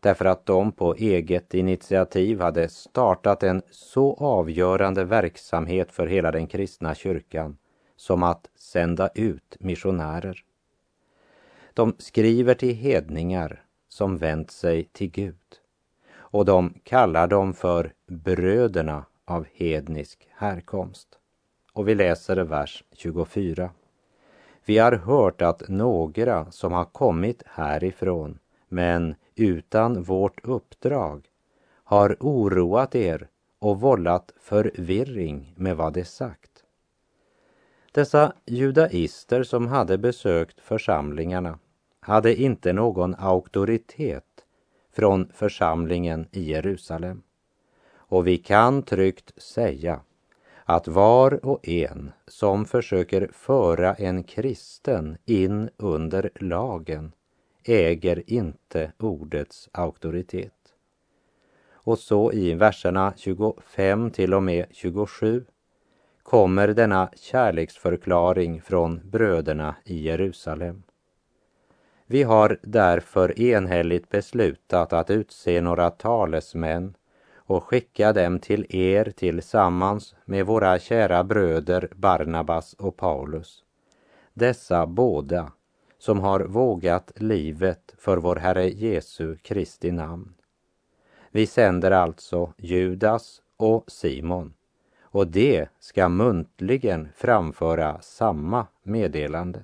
därför 0.00 0.24
att 0.24 0.46
de 0.46 0.72
på 0.72 0.94
eget 0.94 1.54
initiativ 1.54 2.40
hade 2.40 2.68
startat 2.68 3.42
en 3.42 3.62
så 3.70 4.14
avgörande 4.14 5.04
verksamhet 5.04 5.92
för 5.92 6.06
hela 6.06 6.32
den 6.32 6.46
kristna 6.46 6.94
kyrkan 6.94 7.58
som 7.96 8.22
att 8.22 8.50
sända 8.56 9.08
ut 9.14 9.56
missionärer. 9.60 10.44
De 11.74 11.94
skriver 11.98 12.54
till 12.54 12.74
hedningar 12.74 13.62
som 13.88 14.18
vänt 14.18 14.50
sig 14.50 14.84
till 14.84 15.10
Gud 15.10 15.60
och 16.14 16.44
de 16.44 16.74
kallar 16.84 17.26
dem 17.26 17.54
för 17.54 17.92
bröderna 18.06 19.04
av 19.24 19.46
hednisk 19.54 20.28
härkomst. 20.30 21.08
Och 21.72 21.88
vi 21.88 21.94
läser 21.94 22.36
vers 22.36 22.84
24. 22.92 23.70
Vi 24.66 24.78
har 24.78 24.92
hört 24.92 25.42
att 25.42 25.68
några 25.68 26.50
som 26.50 26.72
har 26.72 26.84
kommit 26.84 27.42
härifrån, 27.46 28.38
men 28.68 29.14
utan 29.34 30.02
vårt 30.02 30.44
uppdrag, 30.44 31.26
har 31.84 32.16
oroat 32.20 32.94
er 32.94 33.28
och 33.58 33.80
vållat 33.80 34.32
förvirring 34.40 35.54
med 35.56 35.76
vad 35.76 35.92
de 35.92 36.04
sagt. 36.04 36.50
Dessa 37.92 38.32
judaister 38.46 39.42
som 39.42 39.66
hade 39.66 39.98
besökt 39.98 40.60
församlingarna 40.60 41.58
hade 42.00 42.34
inte 42.34 42.72
någon 42.72 43.14
auktoritet 43.14 44.44
från 44.92 45.28
församlingen 45.34 46.28
i 46.32 46.50
Jerusalem. 46.50 47.22
Och 47.88 48.26
vi 48.26 48.38
kan 48.38 48.82
tryggt 48.82 49.42
säga 49.42 50.00
att 50.68 50.88
var 50.88 51.46
och 51.46 51.68
en 51.68 52.12
som 52.26 52.64
försöker 52.64 53.30
föra 53.32 53.94
en 53.94 54.22
kristen 54.24 55.16
in 55.24 55.70
under 55.76 56.30
lagen 56.34 57.12
äger 57.64 58.22
inte 58.26 58.92
ordets 58.98 59.68
auktoritet. 59.72 60.52
Och 61.72 61.98
så 61.98 62.32
i 62.32 62.54
verserna 62.54 63.12
25 63.16 64.10
till 64.10 64.34
och 64.34 64.42
med 64.42 64.66
27 64.70 65.44
kommer 66.22 66.68
denna 66.68 67.10
kärleksförklaring 67.16 68.60
från 68.60 69.00
bröderna 69.04 69.76
i 69.84 70.02
Jerusalem. 70.02 70.82
Vi 72.06 72.22
har 72.22 72.58
därför 72.62 73.40
enhälligt 73.40 74.08
beslutat 74.08 74.92
att 74.92 75.10
utse 75.10 75.60
några 75.60 75.90
talesmän 75.90 76.94
och 77.46 77.64
skicka 77.64 78.12
dem 78.12 78.38
till 78.38 78.66
er 78.76 79.04
tillsammans 79.16 80.14
med 80.24 80.46
våra 80.46 80.78
kära 80.78 81.24
bröder 81.24 81.88
Barnabas 81.96 82.74
och 82.74 82.96
Paulus. 82.96 83.64
Dessa 84.34 84.86
båda 84.86 85.52
som 85.98 86.20
har 86.20 86.40
vågat 86.40 87.12
livet 87.16 87.94
för 87.98 88.16
vår 88.16 88.36
Herre 88.36 88.68
Jesu 88.68 89.36
Kristi 89.36 89.90
namn. 89.90 90.34
Vi 91.30 91.46
sänder 91.46 91.90
alltså 91.90 92.52
Judas 92.56 93.42
och 93.56 93.84
Simon 93.90 94.54
och 95.00 95.26
de 95.26 95.66
ska 95.78 96.08
muntligen 96.08 97.08
framföra 97.16 98.00
samma 98.00 98.66
meddelande. 98.82 99.62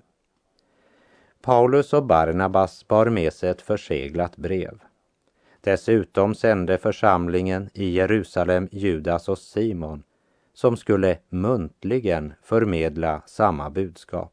Paulus 1.43 1.93
och 1.93 2.07
Barnabas 2.07 2.89
bar 2.89 3.07
med 3.07 3.33
sig 3.33 3.51
ett 3.51 3.63
förseglat 3.63 4.37
brev. 4.37 4.79
Dessutom 5.65 6.35
sände 6.35 6.79
församlingen 6.79 7.71
i 7.75 7.91
Jerusalem 7.91 8.69
Judas 8.73 9.29
och 9.29 9.39
Simon 9.39 10.03
som 10.55 10.77
skulle 10.77 11.19
muntligen 11.29 12.35
förmedla 12.43 13.23
samma 13.27 13.71
budskap. 13.71 14.33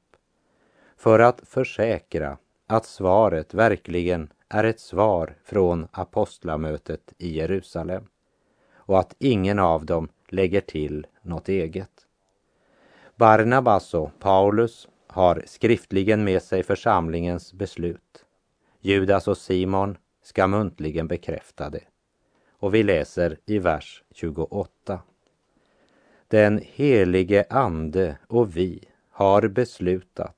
För 0.97 1.19
att 1.19 1.41
försäkra 1.43 2.37
att 2.67 2.85
svaret 2.85 3.53
verkligen 3.53 4.33
är 4.49 4.63
ett 4.63 4.79
svar 4.79 5.35
från 5.43 5.87
apostlamötet 5.91 7.13
i 7.17 7.37
Jerusalem 7.37 8.03
och 8.73 8.99
att 8.99 9.15
ingen 9.19 9.59
av 9.59 9.85
dem 9.85 10.09
lägger 10.27 10.61
till 10.61 11.07
något 11.21 11.49
eget. 11.49 11.91
Barnabas 13.15 13.93
och 13.93 14.11
Paulus 14.19 14.87
har 15.07 15.43
skriftligen 15.45 16.23
med 16.23 16.43
sig 16.43 16.63
församlingens 16.63 17.53
beslut. 17.53 18.25
Judas 18.81 19.27
och 19.27 19.37
Simon 19.37 19.97
ska 20.29 20.47
muntligen 20.47 21.07
bekräfta 21.07 21.69
det. 21.69 21.83
Och 22.51 22.75
vi 22.75 22.83
läser 22.83 23.37
i 23.45 23.59
vers 23.59 24.03
28. 24.11 25.01
Den 26.27 26.61
helige 26.63 27.45
Ande 27.49 28.17
och 28.27 28.57
vi 28.57 28.83
har 29.11 29.47
beslutat 29.47 30.35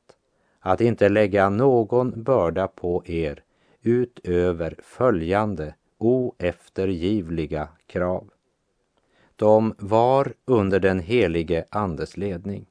att 0.59 0.81
inte 0.81 1.09
lägga 1.09 1.49
någon 1.49 2.23
börda 2.23 2.67
på 2.67 3.03
er 3.05 3.43
utöver 3.81 4.75
följande 4.83 5.75
oeftergivliga 5.97 7.67
krav. 7.87 8.29
De 9.35 9.75
var 9.77 10.33
under 10.45 10.79
den 10.79 10.99
helige 10.99 11.65
Andes 11.69 12.17
ledning, 12.17 12.65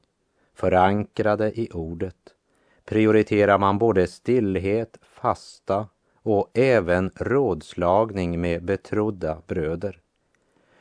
förankrade 0.53 1.59
i 1.59 1.69
ordet, 1.73 2.35
prioriterar 2.85 3.57
man 3.57 3.77
både 3.77 4.07
stillhet, 4.07 4.97
fasta 5.01 5.87
och 6.23 6.49
även 6.53 7.11
rådslagning 7.15 8.41
med 8.41 8.63
betrodda 8.63 9.41
bröder. 9.47 10.01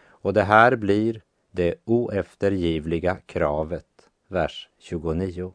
Och 0.03 0.33
det 0.33 0.43
här 0.43 0.77
blir 0.77 1.23
det 1.51 1.75
oeftergivliga 1.85 3.17
kravet, 3.27 4.11
vers 4.29 4.69
29. 4.79 5.53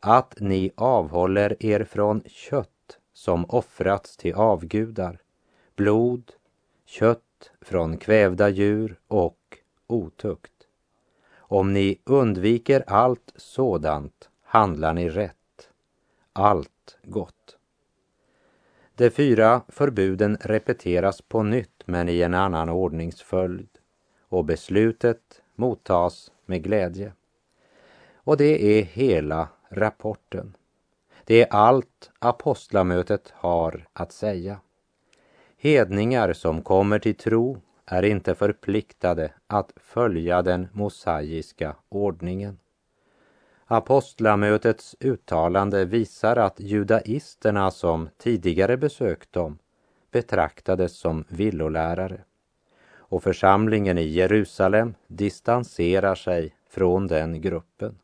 Att 0.00 0.34
ni 0.40 0.70
avhåller 0.74 1.56
er 1.66 1.84
från 1.84 2.22
kött 2.26 2.98
som 3.12 3.44
offrats 3.48 4.16
till 4.16 4.34
avgudar, 4.34 5.18
blod, 5.76 6.32
kött 6.84 7.50
från 7.60 7.96
kvävda 7.96 8.48
djur 8.48 8.98
och 9.08 9.58
otukt. 9.86 10.52
Om 11.36 11.72
ni 11.72 12.00
undviker 12.04 12.84
allt 12.86 13.32
sådant 13.36 14.28
handlar 14.42 14.94
ni 14.94 15.08
rätt, 15.08 15.70
allt 16.32 16.98
gott. 17.02 17.55
De 18.98 19.10
fyra 19.10 19.62
förbuden 19.68 20.36
repeteras 20.40 21.22
på 21.22 21.42
nytt 21.42 21.82
men 21.84 22.08
i 22.08 22.22
en 22.22 22.34
annan 22.34 22.68
ordningsföljd 22.68 23.68
och 24.28 24.44
beslutet 24.44 25.42
mottas 25.54 26.32
med 26.46 26.62
glädje. 26.62 27.12
Och 28.14 28.36
det 28.36 28.78
är 28.78 28.82
hela 28.82 29.48
rapporten. 29.68 30.56
Det 31.24 31.42
är 31.42 31.46
allt 31.50 32.10
apostlamötet 32.18 33.32
har 33.36 33.86
att 33.92 34.12
säga. 34.12 34.60
Hedningar 35.58 36.32
som 36.32 36.62
kommer 36.62 36.98
till 36.98 37.16
tro 37.16 37.60
är 37.86 38.02
inte 38.02 38.34
förpliktade 38.34 39.32
att 39.46 39.72
följa 39.76 40.42
den 40.42 40.68
mosaiska 40.72 41.76
ordningen. 41.88 42.58
Apostlamötets 43.68 44.96
uttalande 45.00 45.84
visar 45.84 46.36
att 46.36 46.60
judaisterna 46.60 47.70
som 47.70 48.08
tidigare 48.18 48.76
besökt 48.76 49.32
dem 49.32 49.58
betraktades 50.10 50.96
som 50.96 51.24
villolärare 51.28 52.20
och 53.08 53.22
församlingen 53.22 53.98
i 53.98 54.02
Jerusalem 54.02 54.94
distanserar 55.06 56.14
sig 56.14 56.54
från 56.70 57.06
den 57.06 57.40
gruppen. 57.40 57.98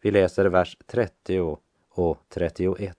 Vi 0.00 0.10
läser 0.10 0.46
vers 0.46 0.76
30 0.86 1.56
och 1.90 2.18
31. 2.28 2.96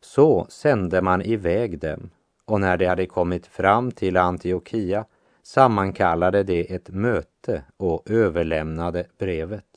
Så 0.00 0.46
sände 0.48 1.02
man 1.02 1.22
iväg 1.22 1.78
dem 1.78 2.10
och 2.44 2.60
när 2.60 2.76
de 2.76 2.86
hade 2.86 3.06
kommit 3.06 3.46
fram 3.46 3.90
till 3.90 4.16
Antiochia 4.16 5.04
sammankallade 5.42 6.42
de 6.42 6.74
ett 6.74 6.88
möte 6.88 7.64
och 7.76 8.10
överlämnade 8.10 9.06
brevet. 9.18 9.67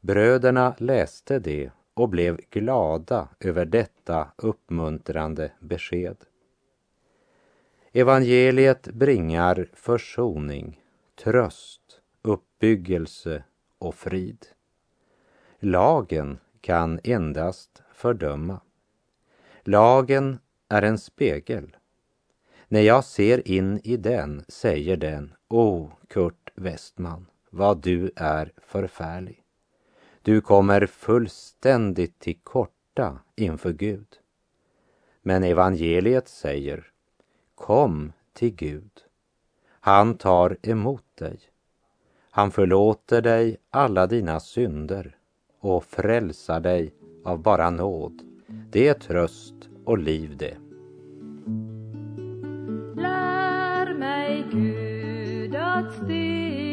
Bröderna 0.00 0.74
läste 0.78 1.38
det 1.38 1.70
och 1.94 2.08
blev 2.08 2.40
glada 2.50 3.28
över 3.40 3.64
detta 3.64 4.32
uppmuntrande 4.36 5.52
besked. 5.60 6.16
Evangeliet 7.92 8.88
bringar 8.88 9.68
försoning, 9.72 10.80
tröst, 11.24 12.00
uppbyggelse 12.22 13.44
och 13.78 13.94
frid. 13.94 14.46
Lagen 15.58 16.38
kan 16.60 17.00
endast 17.04 17.82
fördöma. 17.94 18.60
Lagen 19.64 20.38
är 20.68 20.82
en 20.82 20.98
spegel. 20.98 21.76
När 22.68 22.80
jag 22.80 23.04
ser 23.04 23.48
in 23.48 23.80
i 23.84 23.96
den 23.96 24.44
säger 24.48 24.96
den, 24.96 25.34
O 25.48 25.60
oh, 25.60 25.92
Kurt 26.08 26.50
Westman, 26.54 27.26
vad 27.50 27.82
du 27.82 28.10
är 28.16 28.52
förfärlig. 28.56 29.39
Du 30.22 30.40
kommer 30.40 30.86
fullständigt 30.86 32.18
till 32.18 32.38
korta 32.42 33.18
inför 33.36 33.72
Gud. 33.72 34.06
Men 35.22 35.44
evangeliet 35.44 36.28
säger, 36.28 36.86
kom 37.54 38.12
till 38.32 38.54
Gud. 38.54 38.90
Han 39.80 40.14
tar 40.18 40.56
emot 40.62 41.04
dig. 41.18 41.40
Han 42.30 42.50
förlåter 42.50 43.22
dig 43.22 43.56
alla 43.70 44.06
dina 44.06 44.40
synder 44.40 45.16
och 45.60 45.84
frälsar 45.84 46.60
dig 46.60 46.94
av 47.24 47.42
bara 47.42 47.70
nåd. 47.70 48.22
Det 48.70 48.88
är 48.88 48.94
tröst 48.94 49.54
och 49.84 49.98
liv 49.98 50.36
det. 50.36 50.56
Lär 53.00 53.94
mig 53.94 54.44
Gud 54.52 55.54
att 55.54 55.92
stiga 55.92 56.69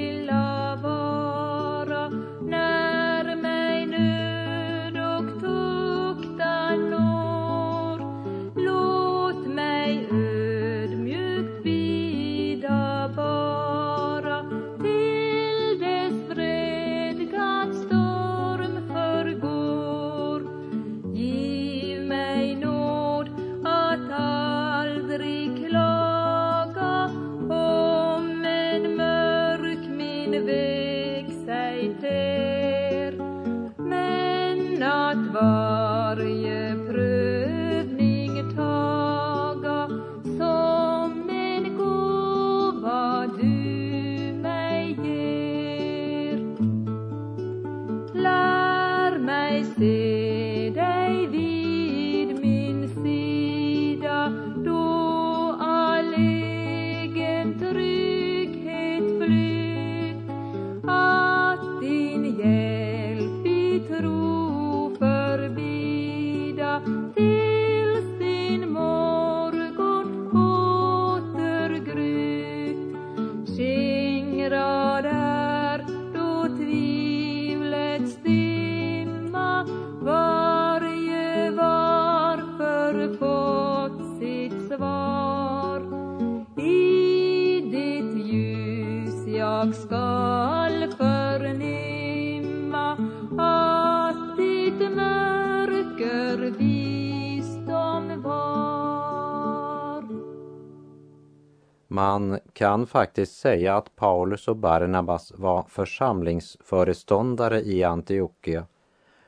kan 102.78 102.88
faktiskt 102.88 103.38
säga 103.38 103.78
att 103.78 103.96
Paulus 103.96 104.48
och 104.48 104.56
Barnabas 104.56 105.34
var 105.36 105.64
församlingsföreståndare 105.64 107.62
i 107.62 107.84
Antiochia 107.84 108.66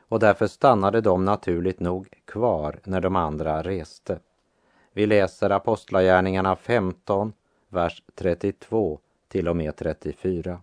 och 0.09 0.19
därför 0.19 0.47
stannade 0.47 1.01
de 1.01 1.25
naturligt 1.25 1.79
nog 1.79 2.07
kvar 2.25 2.79
när 2.83 3.01
de 3.01 3.15
andra 3.15 3.63
reste. 3.63 4.19
Vi 4.93 5.05
läser 5.05 5.49
Apostlagärningarna 5.49 6.55
15, 6.55 7.33
vers 7.69 8.03
32 8.15 8.99
till 9.27 9.47
och 9.47 9.55
med 9.55 9.75
34. 9.75 10.61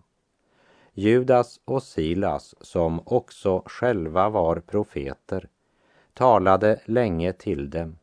Judas 0.93 1.59
och 1.65 1.83
Silas, 1.83 2.55
som 2.61 3.01
också 3.05 3.63
själva 3.65 4.29
var 4.29 4.59
profeter, 4.59 5.47
talade 6.13 6.79
länge 6.85 7.33
till 7.33 7.69
dem. 7.69 7.97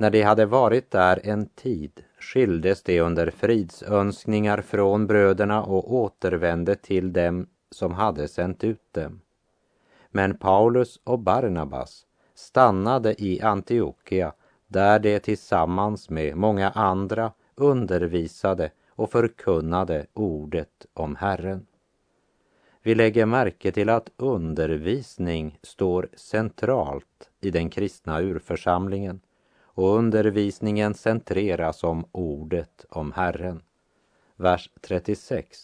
När 0.00 0.10
de 0.10 0.22
hade 0.22 0.46
varit 0.46 0.90
där 0.90 1.20
en 1.24 1.46
tid 1.46 2.04
skildes 2.20 2.82
de 2.82 3.00
under 3.00 3.30
fridsönskningar 3.30 4.62
från 4.62 5.06
bröderna 5.06 5.62
och 5.64 5.94
återvände 5.94 6.74
till 6.74 7.12
dem 7.12 7.46
som 7.70 7.94
hade 7.94 8.28
sänt 8.28 8.64
ut 8.64 8.92
dem. 8.92 9.20
Men 10.10 10.38
Paulus 10.38 11.00
och 11.04 11.18
Barnabas 11.18 12.06
stannade 12.34 13.22
i 13.22 13.40
Antiochia 13.40 14.32
där 14.66 14.98
de 14.98 15.20
tillsammans 15.20 16.10
med 16.10 16.36
många 16.36 16.70
andra 16.70 17.32
undervisade 17.54 18.70
och 18.88 19.10
förkunnade 19.10 20.06
ordet 20.12 20.86
om 20.94 21.16
Herren. 21.16 21.66
Vi 22.82 22.94
lägger 22.94 23.26
märke 23.26 23.72
till 23.72 23.88
att 23.88 24.10
undervisning 24.16 25.58
står 25.62 26.08
centralt 26.14 27.30
i 27.40 27.50
den 27.50 27.70
kristna 27.70 28.20
urförsamlingen 28.20 29.20
och 29.78 29.96
undervisningen 29.96 30.94
centreras 30.94 31.84
om 31.84 32.04
ordet 32.12 32.84
om 32.88 33.12
Herren. 33.12 33.62
Vers 34.36 34.70
36. 34.80 35.58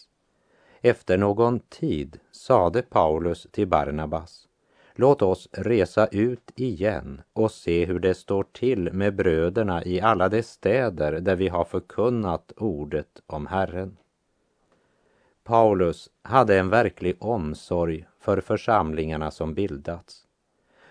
Efter 0.81 1.17
någon 1.17 1.59
tid 1.59 2.19
sade 2.31 2.81
Paulus 2.81 3.47
till 3.51 3.67
Barnabas 3.67 4.47
Låt 4.93 5.21
oss 5.21 5.49
resa 5.51 6.07
ut 6.07 6.51
igen 6.55 7.21
och 7.33 7.51
se 7.51 7.85
hur 7.85 7.99
det 7.99 8.13
står 8.13 8.43
till 8.43 8.93
med 8.93 9.15
bröderna 9.15 9.83
i 9.83 10.01
alla 10.01 10.29
de 10.29 10.43
städer 10.43 11.11
där 11.11 11.35
vi 11.35 11.47
har 11.47 11.65
förkunnat 11.65 12.51
ordet 12.57 13.21
om 13.27 13.47
Herren. 13.47 13.97
Paulus 15.43 16.09
hade 16.21 16.59
en 16.59 16.69
verklig 16.69 17.15
omsorg 17.19 18.07
för 18.19 18.41
församlingarna 18.41 19.31
som 19.31 19.53
bildats. 19.53 20.27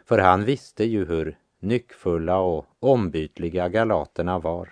För 0.04 0.18
han 0.18 0.44
visste 0.44 0.84
ju 0.84 1.04
hur 1.04 1.38
nyckfulla 1.64 2.38
och 2.38 2.66
ombytliga 2.80 3.68
galaterna 3.68 4.38
var. 4.38 4.68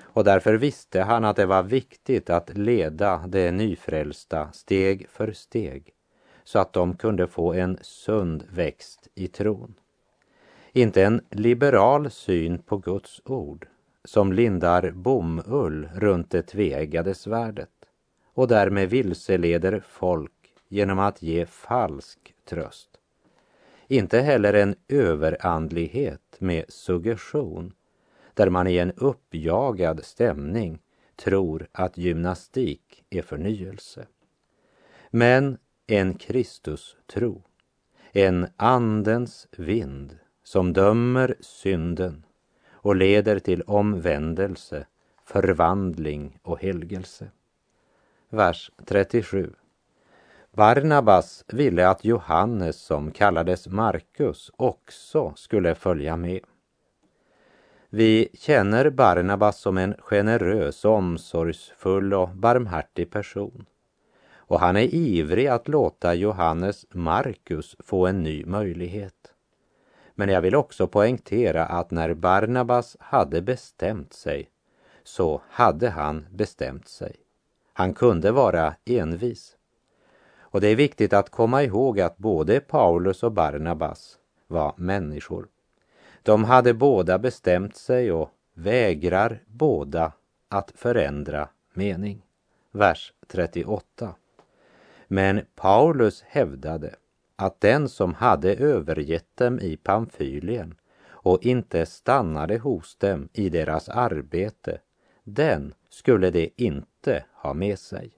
Och 0.00 0.24
därför 0.24 0.54
visste 0.54 1.02
han 1.02 1.24
att 1.24 1.36
det 1.36 1.46
var 1.46 1.62
viktigt 1.62 2.30
att 2.30 2.58
leda 2.58 3.24
de 3.26 3.50
nyfrälsta 3.50 4.52
steg 4.52 5.08
för 5.08 5.32
steg 5.32 5.92
så 6.44 6.58
att 6.58 6.72
de 6.72 6.96
kunde 6.96 7.26
få 7.26 7.52
en 7.54 7.78
sund 7.80 8.44
växt 8.50 9.08
i 9.14 9.28
tron. 9.28 9.74
Inte 10.72 11.04
en 11.04 11.20
liberal 11.30 12.10
syn 12.10 12.58
på 12.58 12.76
Guds 12.76 13.20
ord 13.24 13.66
som 14.04 14.32
lindar 14.32 14.90
bomull 14.90 15.88
runt 15.94 16.30
det 16.30 16.42
tveeggade 16.42 17.14
svärdet 17.14 17.70
och 18.34 18.48
därmed 18.48 18.90
vilseleder 18.90 19.82
folk 19.88 20.54
genom 20.68 20.98
att 20.98 21.22
ge 21.22 21.46
falsk 21.46 22.34
tröst. 22.44 22.97
Inte 23.88 24.20
heller 24.20 24.54
en 24.54 24.74
överandlighet 24.88 26.36
med 26.38 26.64
suggestion 26.68 27.72
där 28.34 28.50
man 28.50 28.66
i 28.66 28.78
en 28.78 28.92
uppjagad 28.92 30.04
stämning 30.04 30.78
tror 31.16 31.68
att 31.72 31.98
gymnastik 31.98 33.04
är 33.10 33.22
förnyelse. 33.22 34.06
Men 35.10 35.58
en 35.86 36.14
Kristus-tro, 36.14 37.42
en 38.12 38.46
Andens 38.56 39.48
vind 39.56 40.18
som 40.42 40.72
dömer 40.72 41.34
synden 41.40 42.24
och 42.70 42.96
leder 42.96 43.38
till 43.38 43.62
omvändelse, 43.62 44.86
förvandling 45.24 46.38
och 46.42 46.60
helgelse. 46.60 47.30
Vers 48.30 48.70
37. 48.84 49.52
Barnabas 50.52 51.44
ville 51.48 51.88
att 51.88 52.04
Johannes, 52.04 52.76
som 52.76 53.10
kallades 53.10 53.68
Markus, 53.68 54.50
också 54.56 55.32
skulle 55.36 55.74
följa 55.74 56.16
med. 56.16 56.40
Vi 57.90 58.28
känner 58.34 58.90
Barnabas 58.90 59.60
som 59.60 59.78
en 59.78 59.94
generös, 59.98 60.84
omsorgsfull 60.84 62.14
och 62.14 62.28
barmhärtig 62.28 63.10
person 63.10 63.66
och 64.48 64.60
han 64.60 64.76
är 64.76 64.94
ivrig 64.94 65.46
att 65.46 65.68
låta 65.68 66.14
Johannes 66.14 66.86
Markus 66.90 67.76
få 67.78 68.06
en 68.06 68.22
ny 68.22 68.44
möjlighet. 68.44 69.34
Men 70.14 70.28
jag 70.28 70.40
vill 70.40 70.54
också 70.54 70.86
poängtera 70.86 71.66
att 71.66 71.90
när 71.90 72.14
Barnabas 72.14 72.96
hade 73.00 73.42
bestämt 73.42 74.12
sig 74.12 74.50
så 75.04 75.42
hade 75.50 75.90
han 75.90 76.26
bestämt 76.30 76.88
sig. 76.88 77.16
Han 77.72 77.94
kunde 77.94 78.32
vara 78.32 78.74
envis. 78.84 79.57
Och 80.50 80.60
det 80.60 80.68
är 80.68 80.76
viktigt 80.76 81.12
att 81.12 81.30
komma 81.30 81.62
ihåg 81.62 82.00
att 82.00 82.18
både 82.18 82.60
Paulus 82.60 83.22
och 83.22 83.32
Barnabas 83.32 84.18
var 84.46 84.74
människor. 84.76 85.48
De 86.22 86.44
hade 86.44 86.74
båda 86.74 87.18
bestämt 87.18 87.76
sig 87.76 88.12
och 88.12 88.30
vägrar 88.54 89.42
båda 89.46 90.12
att 90.48 90.72
förändra 90.74 91.48
mening. 91.74 92.22
Vers 92.70 93.12
38. 93.26 94.14
Men 95.06 95.40
Paulus 95.54 96.22
hävdade 96.22 96.94
att 97.36 97.60
den 97.60 97.88
som 97.88 98.14
hade 98.14 98.54
övergett 98.54 99.36
dem 99.36 99.60
i 99.60 99.76
Pamfylien 99.76 100.74
och 101.06 101.42
inte 101.42 101.86
stannade 101.86 102.58
hos 102.58 102.96
dem 102.96 103.28
i 103.32 103.48
deras 103.48 103.88
arbete, 103.88 104.80
den 105.24 105.74
skulle 105.88 106.30
de 106.30 106.52
inte 106.56 107.24
ha 107.32 107.54
med 107.54 107.78
sig. 107.78 108.17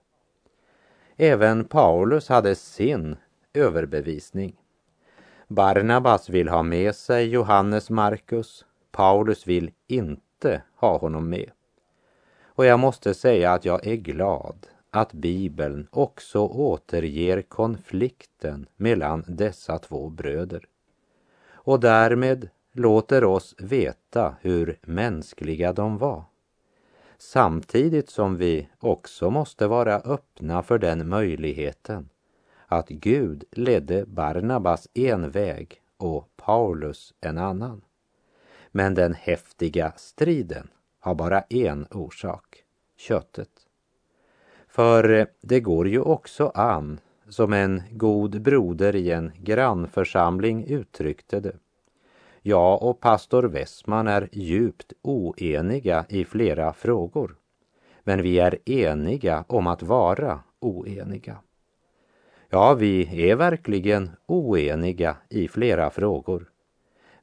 Även 1.23 1.65
Paulus 1.65 2.29
hade 2.29 2.55
sin 2.55 3.15
överbevisning. 3.53 4.55
Barnabas 5.47 6.29
vill 6.29 6.49
ha 6.49 6.63
med 6.63 6.95
sig 6.95 7.27
Johannes 7.27 7.89
Markus. 7.89 8.65
Paulus 8.91 9.47
vill 9.47 9.71
inte 9.87 10.61
ha 10.75 10.97
honom 10.97 11.29
med. 11.29 11.51
Och 12.43 12.65
jag 12.65 12.79
måste 12.79 13.13
säga 13.13 13.51
att 13.51 13.65
jag 13.65 13.87
är 13.87 13.95
glad 13.95 14.67
att 14.89 15.13
Bibeln 15.13 15.87
också 15.91 16.39
återger 16.39 17.41
konflikten 17.41 18.67
mellan 18.75 19.23
dessa 19.27 19.77
två 19.77 20.09
bröder 20.09 20.65
och 21.51 21.79
därmed 21.79 22.49
låter 22.71 23.23
oss 23.23 23.55
veta 23.59 24.35
hur 24.41 24.79
mänskliga 24.81 25.73
de 25.73 25.97
var. 25.97 26.30
Samtidigt 27.23 28.09
som 28.09 28.37
vi 28.37 28.69
också 28.79 29.29
måste 29.29 29.67
vara 29.67 29.99
öppna 29.99 30.63
för 30.63 30.79
den 30.79 31.09
möjligheten 31.09 32.09
att 32.67 32.89
Gud 32.89 33.43
ledde 33.51 34.05
Barnabas 34.05 34.87
en 34.93 35.31
väg 35.31 35.81
och 35.97 36.29
Paulus 36.35 37.13
en 37.21 37.37
annan. 37.37 37.81
Men 38.71 38.93
den 38.93 39.13
häftiga 39.13 39.93
striden 39.97 40.67
har 40.99 41.15
bara 41.15 41.41
en 41.41 41.87
orsak, 41.91 42.63
köttet. 42.97 43.67
För 44.67 45.27
det 45.41 45.59
går 45.59 45.87
ju 45.87 45.99
också 46.01 46.51
an, 46.55 46.99
som 47.29 47.53
en 47.53 47.81
god 47.91 48.41
broder 48.41 48.95
i 48.95 49.11
en 49.11 49.31
grannförsamling 49.37 50.65
uttryckte 50.65 51.39
det. 51.39 51.55
Jag 52.41 52.83
och 52.83 52.99
pastor 52.99 53.43
Westman 53.43 54.07
är 54.07 54.29
djupt 54.31 54.93
oeniga 55.01 56.05
i 56.09 56.25
flera 56.25 56.73
frågor. 56.73 57.35
Men 58.03 58.21
vi 58.21 58.39
är 58.39 58.69
eniga 58.69 59.45
om 59.47 59.67
att 59.67 59.83
vara 59.83 60.39
oeniga. 60.59 61.37
Ja, 62.49 62.73
vi 62.73 63.29
är 63.29 63.35
verkligen 63.35 64.11
oeniga 64.25 65.17
i 65.29 65.47
flera 65.47 65.89
frågor. 65.89 66.49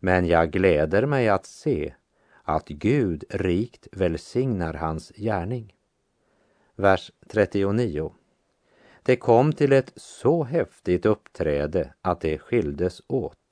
Men 0.01 0.27
jag 0.27 0.51
gläder 0.51 1.07
mig 1.07 1.29
att 1.29 1.47
se 1.47 1.95
att 2.43 2.69
Gud 2.69 3.25
rikt 3.31 3.89
välsignar 3.93 4.75
hans 4.75 5.13
gärning 5.17 5.75
vers 6.79 7.13
39. 7.29 8.13
Det 9.03 9.17
kom 9.17 9.53
till 9.53 9.73
ett 9.73 9.93
så 9.97 10.45
häftigt 10.45 11.07
uppträde 11.07 11.95
att 12.03 12.21
det 12.21 12.39
skildes 12.39 13.03
åt. 13.07 13.48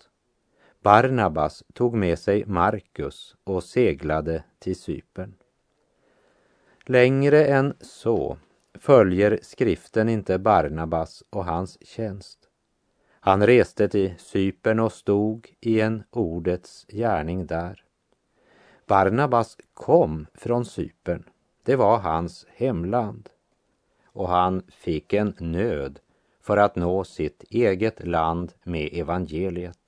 Barnabas 0.86 1.64
tog 1.72 1.94
med 1.94 2.18
sig 2.18 2.44
Markus 2.46 3.36
och 3.44 3.64
seglade 3.64 4.44
till 4.58 4.76
Cypern. 4.76 5.34
Längre 6.84 7.46
än 7.46 7.74
så 7.80 8.38
följer 8.74 9.38
skriften 9.42 10.08
inte 10.08 10.38
Barnabas 10.38 11.22
och 11.30 11.44
hans 11.44 11.86
tjänst. 11.86 12.38
Han 13.20 13.46
reste 13.46 13.88
till 13.88 14.14
Cypern 14.18 14.80
och 14.80 14.92
stod 14.92 15.54
i 15.60 15.80
en 15.80 16.02
ordets 16.10 16.86
gärning 16.88 17.46
där. 17.46 17.84
Barnabas 18.86 19.56
kom 19.74 20.26
från 20.34 20.64
Cypern 20.64 21.24
det 21.62 21.76
var 21.76 21.98
hans 21.98 22.46
hemland. 22.56 23.28
Och 24.04 24.28
han 24.28 24.62
fick 24.68 25.12
en 25.12 25.34
nöd 25.38 26.00
för 26.40 26.56
att 26.56 26.76
nå 26.76 27.04
sitt 27.04 27.44
eget 27.50 28.06
land 28.06 28.52
med 28.64 28.88
evangeliet. 28.92 29.85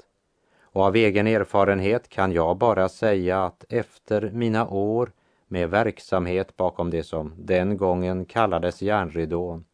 Och 0.73 0.83
av 0.83 0.97
egen 0.97 1.27
erfarenhet 1.27 2.09
kan 2.09 2.33
jag 2.33 2.57
bara 2.57 2.89
säga 2.89 3.45
att 3.45 3.65
efter 3.69 4.31
mina 4.31 4.69
år 4.69 5.13
med 5.47 5.71
verksamhet 5.71 6.57
bakom 6.57 6.91
det 6.91 7.03
som 7.03 7.35
den 7.39 7.77
gången 7.77 8.25
kallades 8.25 8.83
järnridån 8.83 9.65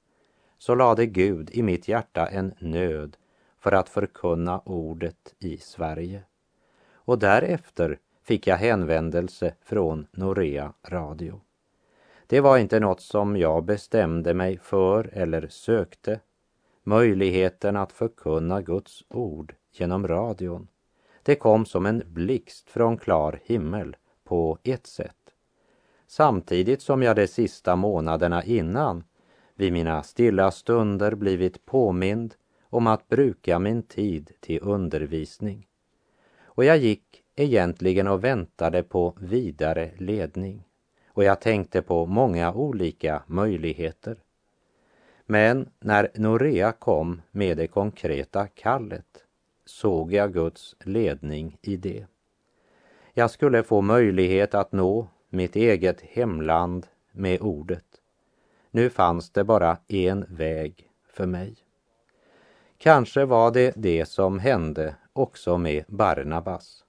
så 0.59 0.74
lade 0.74 1.07
Gud 1.07 1.50
i 1.52 1.62
mitt 1.62 1.88
hjärta 1.88 2.26
en 2.26 2.54
nöd 2.59 3.16
för 3.59 3.72
att 3.72 3.88
förkunna 3.88 4.61
ordet 4.64 5.35
i 5.38 5.57
Sverige. 5.57 6.22
Och 6.94 7.18
därefter 7.18 7.98
fick 8.22 8.46
jag 8.46 8.57
hänvändelse 8.57 9.54
från 9.62 10.07
Norea 10.12 10.72
Radio. 10.88 11.40
Det 12.26 12.40
var 12.40 12.59
inte 12.59 12.80
något 12.80 13.00
som 13.00 13.37
jag 13.37 13.64
bestämde 13.64 14.35
mig 14.35 14.59
för 14.59 15.11
eller 15.12 15.48
sökte. 15.48 16.20
Möjligheten 16.83 17.76
att 17.76 17.92
förkunna 17.92 18.62
Guds 18.62 19.04
ord 19.09 19.54
genom 19.72 20.09
radion. 20.09 20.68
Det 21.24 21.34
kom 21.34 21.66
som 21.66 21.87
en 21.87 22.02
blixt 22.06 22.70
från 22.70 22.96
klar 22.98 23.40
himmel 23.44 23.96
på 24.24 24.58
ett 24.62 24.87
sätt. 24.87 25.16
Samtidigt 26.06 26.82
som 26.82 27.02
jag 27.02 27.16
de 27.16 27.26
sista 27.26 27.76
månaderna 27.76 28.44
innan 28.44 29.04
vid 29.54 29.72
mina 29.72 30.02
stilla 30.02 30.50
stunder 30.50 31.14
blivit 31.14 31.66
påmind 31.66 32.34
om 32.62 32.87
att 32.87 33.08
bruka 33.08 33.58
min 33.58 33.82
tid 33.82 34.30
till 34.40 34.58
undervisning. 34.62 35.66
Och 36.42 36.64
jag 36.64 36.76
gick 36.76 37.22
egentligen 37.37 38.08
och 38.08 38.24
väntade 38.24 38.82
på 38.82 39.16
vidare 39.20 39.90
ledning. 39.98 40.64
Och 41.08 41.24
jag 41.24 41.40
tänkte 41.40 41.82
på 41.82 42.06
många 42.06 42.52
olika 42.52 43.22
möjligheter. 43.26 44.22
Men 45.26 45.68
när 45.80 46.10
Norea 46.14 46.72
kom 46.72 47.22
med 47.30 47.56
det 47.56 47.66
konkreta 47.66 48.46
kallet 48.46 49.23
såg 49.64 50.12
jag 50.12 50.33
Guds 50.33 50.77
ledning 50.85 51.59
i 51.62 51.77
det. 51.77 52.07
Jag 53.12 53.31
skulle 53.31 53.62
få 53.62 53.81
möjlighet 53.81 54.55
att 54.55 54.72
nå 54.72 55.09
mitt 55.29 55.57
eget 55.57 56.00
hemland 56.00 56.87
med 57.12 57.40
ordet. 57.40 57.85
Nu 58.70 58.90
fanns 58.90 59.31
det 59.31 59.44
bara 59.44 59.79
en 59.88 60.24
väg 60.29 60.90
för 61.09 61.27
mig. 61.27 61.57
Kanske 62.79 63.24
var 63.24 63.50
det 63.50 63.72
det 63.77 64.07
som 64.07 64.38
hände 64.38 64.94
också 65.12 65.59
med 65.59 65.85
Barnabas. 65.88 66.85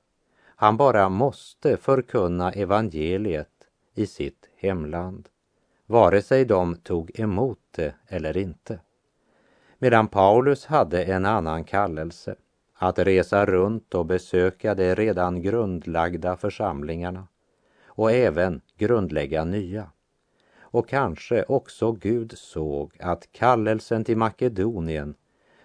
Han 0.46 0.78
bara 0.78 1.10
måste 1.10 1.78
förkunna 1.78 2.52
evangeliet 2.52 3.50
i 3.94 4.08
sitt 4.08 4.50
hemland, 4.58 5.30
vare 5.86 6.22
sig 6.22 6.46
de 6.46 6.76
tog 6.76 7.20
emot 7.20 7.60
det 7.72 7.96
eller 8.08 8.38
inte. 8.38 8.80
Medan 9.78 10.08
Paulus 10.08 10.66
hade 10.66 11.04
en 11.04 11.26
annan 11.26 11.64
kallelse, 11.64 12.36
att 12.76 13.00
resa 13.00 13.46
runt 13.46 13.96
och 13.96 14.06
besöka 14.06 14.76
de 14.76 14.96
redan 14.96 15.42
grundlagda 15.42 16.38
församlingarna 16.38 17.28
och 17.86 18.12
även 18.12 18.62
grundlägga 18.78 19.44
nya. 19.44 19.92
Och 20.60 20.90
kanske 20.90 21.44
också 21.44 21.92
Gud 21.92 22.38
såg 22.38 22.98
att 23.00 23.32
kallelsen 23.32 24.04
till 24.04 24.18
Makedonien, 24.18 25.16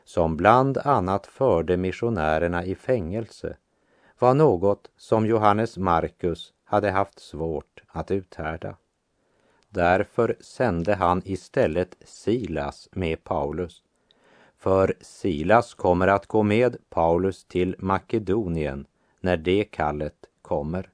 som 0.04 0.36
bland 0.36 0.78
annat 0.78 1.26
förde 1.26 1.76
missionärerna 1.76 2.64
i 2.64 2.74
fängelse, 2.74 3.56
var 4.18 4.34
något 4.34 4.90
som 4.96 5.26
Johannes 5.26 5.76
Markus 5.76 6.52
hade 6.64 6.90
haft 6.90 7.18
svårt 7.18 7.82
att 7.86 8.10
uthärda. 8.10 8.76
Därför 9.68 10.36
sände 10.40 10.94
han 10.94 11.22
istället 11.24 11.96
Silas 12.04 12.88
med 12.92 13.24
Paulus. 13.24 13.82
För 14.60 14.94
Silas 15.00 15.74
kommer 15.74 16.08
att 16.08 16.26
gå 16.26 16.42
med 16.42 16.76
Paulus 16.90 17.44
till 17.44 17.76
Makedonien 17.78 18.86
när 19.20 19.36
det 19.36 19.64
kallet 19.64 20.26
kommer. 20.42 20.90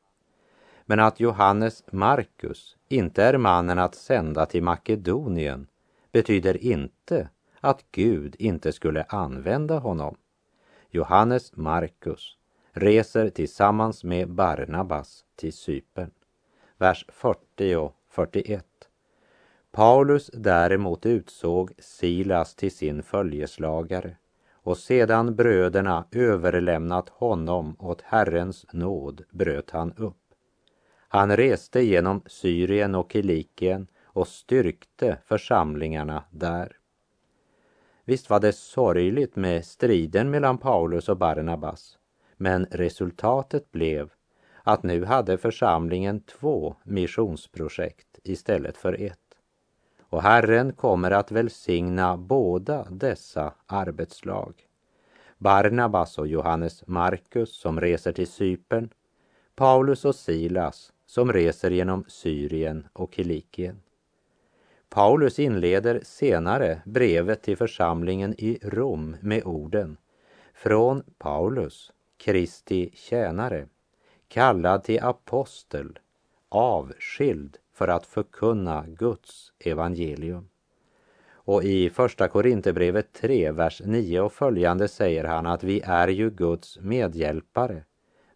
Men 0.84 1.00
att 1.00 1.20
Johannes 1.20 1.84
Markus 1.90 2.76
inte 2.88 3.24
är 3.24 3.38
mannen 3.38 3.78
att 3.78 3.94
sända 3.94 4.46
till 4.46 4.62
Makedonien 4.62 5.66
betyder 6.12 6.56
inte 6.56 7.28
att 7.60 7.84
Gud 7.92 8.36
inte 8.38 8.72
skulle 8.72 9.02
använda 9.02 9.78
honom. 9.78 10.16
Johannes 10.90 11.56
Markus 11.56 12.36
reser 12.72 13.28
tillsammans 13.30 14.04
med 14.04 14.30
Barnabas 14.30 15.24
till 15.36 15.52
Cypern. 15.52 16.10
Vers 16.78 17.06
40 17.08 17.74
och 17.74 17.94
41. 18.08 18.66
Paulus 19.72 20.30
däremot 20.32 21.06
utsåg 21.06 21.72
Silas 21.78 22.54
till 22.54 22.70
sin 22.76 23.02
följeslagare 23.02 24.16
och 24.52 24.78
sedan 24.78 25.36
bröderna 25.36 26.04
överlämnat 26.12 27.08
honom 27.08 27.76
åt 27.78 28.02
Herrens 28.02 28.66
nåd 28.72 29.22
bröt 29.30 29.70
han 29.70 29.92
upp. 29.92 30.16
Han 31.08 31.36
reste 31.36 31.80
genom 31.80 32.22
Syrien 32.26 32.94
och 32.94 33.12
Kilikien 33.12 33.86
och 34.04 34.28
styrkte 34.28 35.18
församlingarna 35.26 36.24
där. 36.30 36.76
Visst 38.04 38.30
var 38.30 38.40
det 38.40 38.52
sorgligt 38.52 39.36
med 39.36 39.64
striden 39.64 40.30
mellan 40.30 40.58
Paulus 40.58 41.08
och 41.08 41.16
Barnabas, 41.16 41.98
men 42.36 42.66
resultatet 42.70 43.72
blev 43.72 44.10
att 44.62 44.82
nu 44.82 45.04
hade 45.04 45.38
församlingen 45.38 46.20
två 46.20 46.76
missionsprojekt 46.84 48.18
istället 48.24 48.76
för 48.76 49.02
ett. 49.02 49.25
Och 50.16 50.22
Herren 50.22 50.72
kommer 50.72 51.10
att 51.10 51.30
välsigna 51.30 52.16
båda 52.16 52.86
dessa 52.90 53.54
arbetslag. 53.66 54.54
Barnabas 55.38 56.18
och 56.18 56.26
Johannes 56.26 56.86
Markus 56.86 57.56
som 57.56 57.80
reser 57.80 58.12
till 58.12 58.26
Cypern, 58.26 58.90
Paulus 59.54 60.04
och 60.04 60.14
Silas 60.14 60.92
som 61.06 61.32
reser 61.32 61.70
genom 61.70 62.04
Syrien 62.08 62.86
och 62.92 63.14
Kilikien. 63.14 63.82
Paulus 64.88 65.38
inleder 65.38 66.00
senare 66.02 66.82
brevet 66.84 67.42
till 67.42 67.56
församlingen 67.56 68.34
i 68.38 68.58
Rom 68.62 69.16
med 69.20 69.44
orden 69.44 69.96
Från 70.54 71.02
Paulus, 71.18 71.92
Kristi 72.16 72.90
tjänare, 72.94 73.68
kallad 74.28 74.84
till 74.84 75.02
apostel, 75.02 75.98
avskild 76.48 77.58
för 77.76 77.88
att 77.88 78.06
förkunna 78.06 78.84
Guds 78.88 79.52
evangelium. 79.58 80.48
Och 81.32 81.64
i 81.64 81.90
Första 81.90 82.28
Korinthierbrevet 82.28 83.12
3, 83.12 83.52
vers 83.52 83.82
9 83.84 84.20
och 84.20 84.32
följande 84.32 84.88
säger 84.88 85.24
han 85.24 85.46
att 85.46 85.64
vi 85.64 85.80
är 85.84 86.08
ju 86.08 86.30
Guds 86.30 86.78
medhjälpare, 86.80 87.84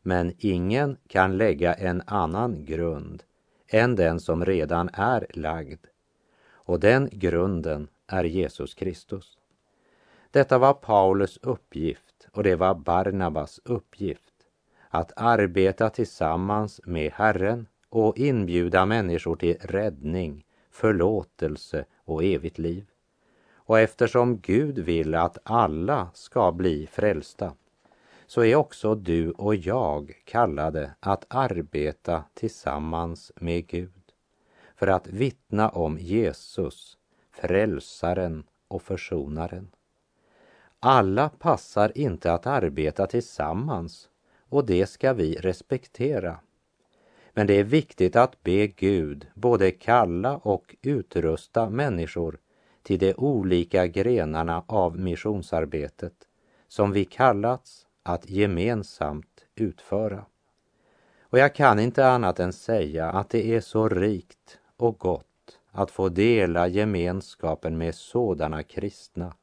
men 0.03 0.33
ingen 0.38 0.96
kan 1.07 1.37
lägga 1.37 1.74
en 1.74 2.03
annan 2.07 2.64
grund 2.64 3.22
än 3.68 3.96
den 3.96 4.20
som 4.20 4.44
redan 4.44 4.90
är 4.92 5.26
lagd. 5.31 5.87
Och 6.50 6.81
den 6.81 7.09
grunden 7.12 7.88
är 8.07 8.24
Jesus 8.24 8.74
Kristus. 8.74 9.38
Detta 10.31 10.59
var 10.59 10.74
Paulus 10.74 11.38
uppgift 11.42 12.29
och 12.33 12.42
det 12.42 12.57
var 12.57 12.74
Barnabas 12.74 13.61
uppgift 13.64 14.35
att 14.88 15.12
arbeta 15.16 15.90
tillsammans 15.90 16.81
med 16.85 17.12
Herren 17.12 17.66
och 17.90 18.18
inbjuda 18.18 18.87
människor 18.87 19.37
till 19.37 19.57
räddning, 19.61 20.44
förlåtelse 20.70 21.85
och 22.05 22.24
evigt 22.24 22.59
liv. 22.59 22.87
Och 23.55 23.79
eftersom 23.79 24.40
Gud 24.40 24.79
vill 24.79 25.14
att 25.14 25.38
alla 25.42 26.11
ska 26.14 26.53
bli 26.53 26.87
frälsta 26.87 27.55
så 28.26 28.44
är 28.44 28.57
också 28.57 28.94
du 28.94 29.31
och 29.31 29.55
jag 29.55 30.12
kallade 30.24 30.94
att 31.00 31.24
arbeta 31.29 32.24
tillsammans 32.35 33.33
med 33.37 33.66
Gud 33.66 34.12
för 34.76 34.87
att 34.87 35.07
vittna 35.07 35.68
om 35.68 35.98
Jesus, 35.98 36.98
frälsaren 37.31 38.44
och 38.68 38.83
försonaren. 38.83 39.70
Alla 40.81 41.29
passar 41.29 41.98
inte 41.98 42.33
att 42.33 42.46
arbeta 42.46 43.07
tillsammans 43.07 44.09
och 44.48 44.66
det 44.66 44.87
ska 44.87 45.12
vi 45.12 45.35
respektera. 45.35 46.38
Men 47.35 47.47
det 47.47 47.55
är 47.55 47.64
viktigt 47.64 48.16
att 48.16 48.43
be 48.43 48.66
Gud 48.66 49.27
både 49.35 49.71
kalla 49.71 50.37
och 50.37 50.77
utrusta 50.83 51.71
människor 51.71 52.38
till 52.83 52.99
de 52.99 53.14
olika 53.14 53.87
grenarna 53.87 54.64
av 54.66 54.99
missionsarbetet 54.99 56.14
som 56.69 56.93
vi 56.93 57.05
kallats 57.05 57.87
att 58.03 58.31
gemensamt 58.31 59.45
utföra. 59.55 60.25
Och 61.21 61.38
jag 61.38 61.55
kan 61.55 61.79
inte 61.79 62.09
annat 62.09 62.40
än 62.40 62.53
säga 62.53 63.11
att 63.11 63.31
det 63.31 63.55
är 63.57 63.61
så 63.61 63.88
rikt 63.88 64.59
och 64.77 64.99
gott 64.99 65.27
att 65.71 65.90
få 65.90 66.09
dela 66.09 66.69
gemenskapen 66.69 67.79
med 67.79 67.95
sådana 67.95 68.62
kristna 68.62 69.35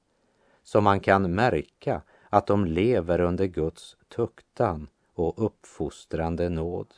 som 0.64 0.84
man 0.84 1.00
kan 1.00 1.36
märka 1.36 2.02
att 2.30 2.48
de 2.48 2.66
lever 2.66 3.22
under 3.22 3.46
Guds 3.46 3.98
tuktan 4.16 4.88
och 5.14 5.46
uppfostrande 5.46 6.50
nåd. 6.50 6.94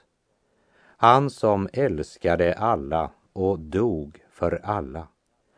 Han 1.02 1.30
som 1.30 1.70
älskade 1.74 2.54
alla 2.54 3.12
och 3.34 3.60
dog 3.60 4.24
för 4.30 4.62
alla 4.64 5.08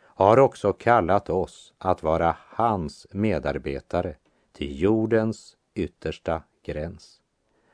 har 0.03 0.39
också 0.39 0.73
kallat 0.73 1.29
oss 1.29 1.73
att 1.77 2.03
vara 2.03 2.37
hans 2.39 3.07
medarbetare 3.11 4.15
till 4.51 4.81
jordens 4.81 5.57
yttersta 5.73 6.43
gräns. 6.63 7.21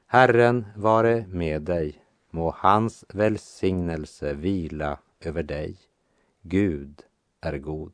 Herren 0.06 0.66
vare 0.76 1.26
med 1.28 1.62
dig, 1.62 2.02
må 2.30 2.54
hans 2.58 3.06
välsignelse 3.10 4.34
vila 4.34 5.00
över 5.20 5.44
dig. 5.44 5.78
Gud 6.42 7.02
är 7.42 7.58
god. 7.58 7.94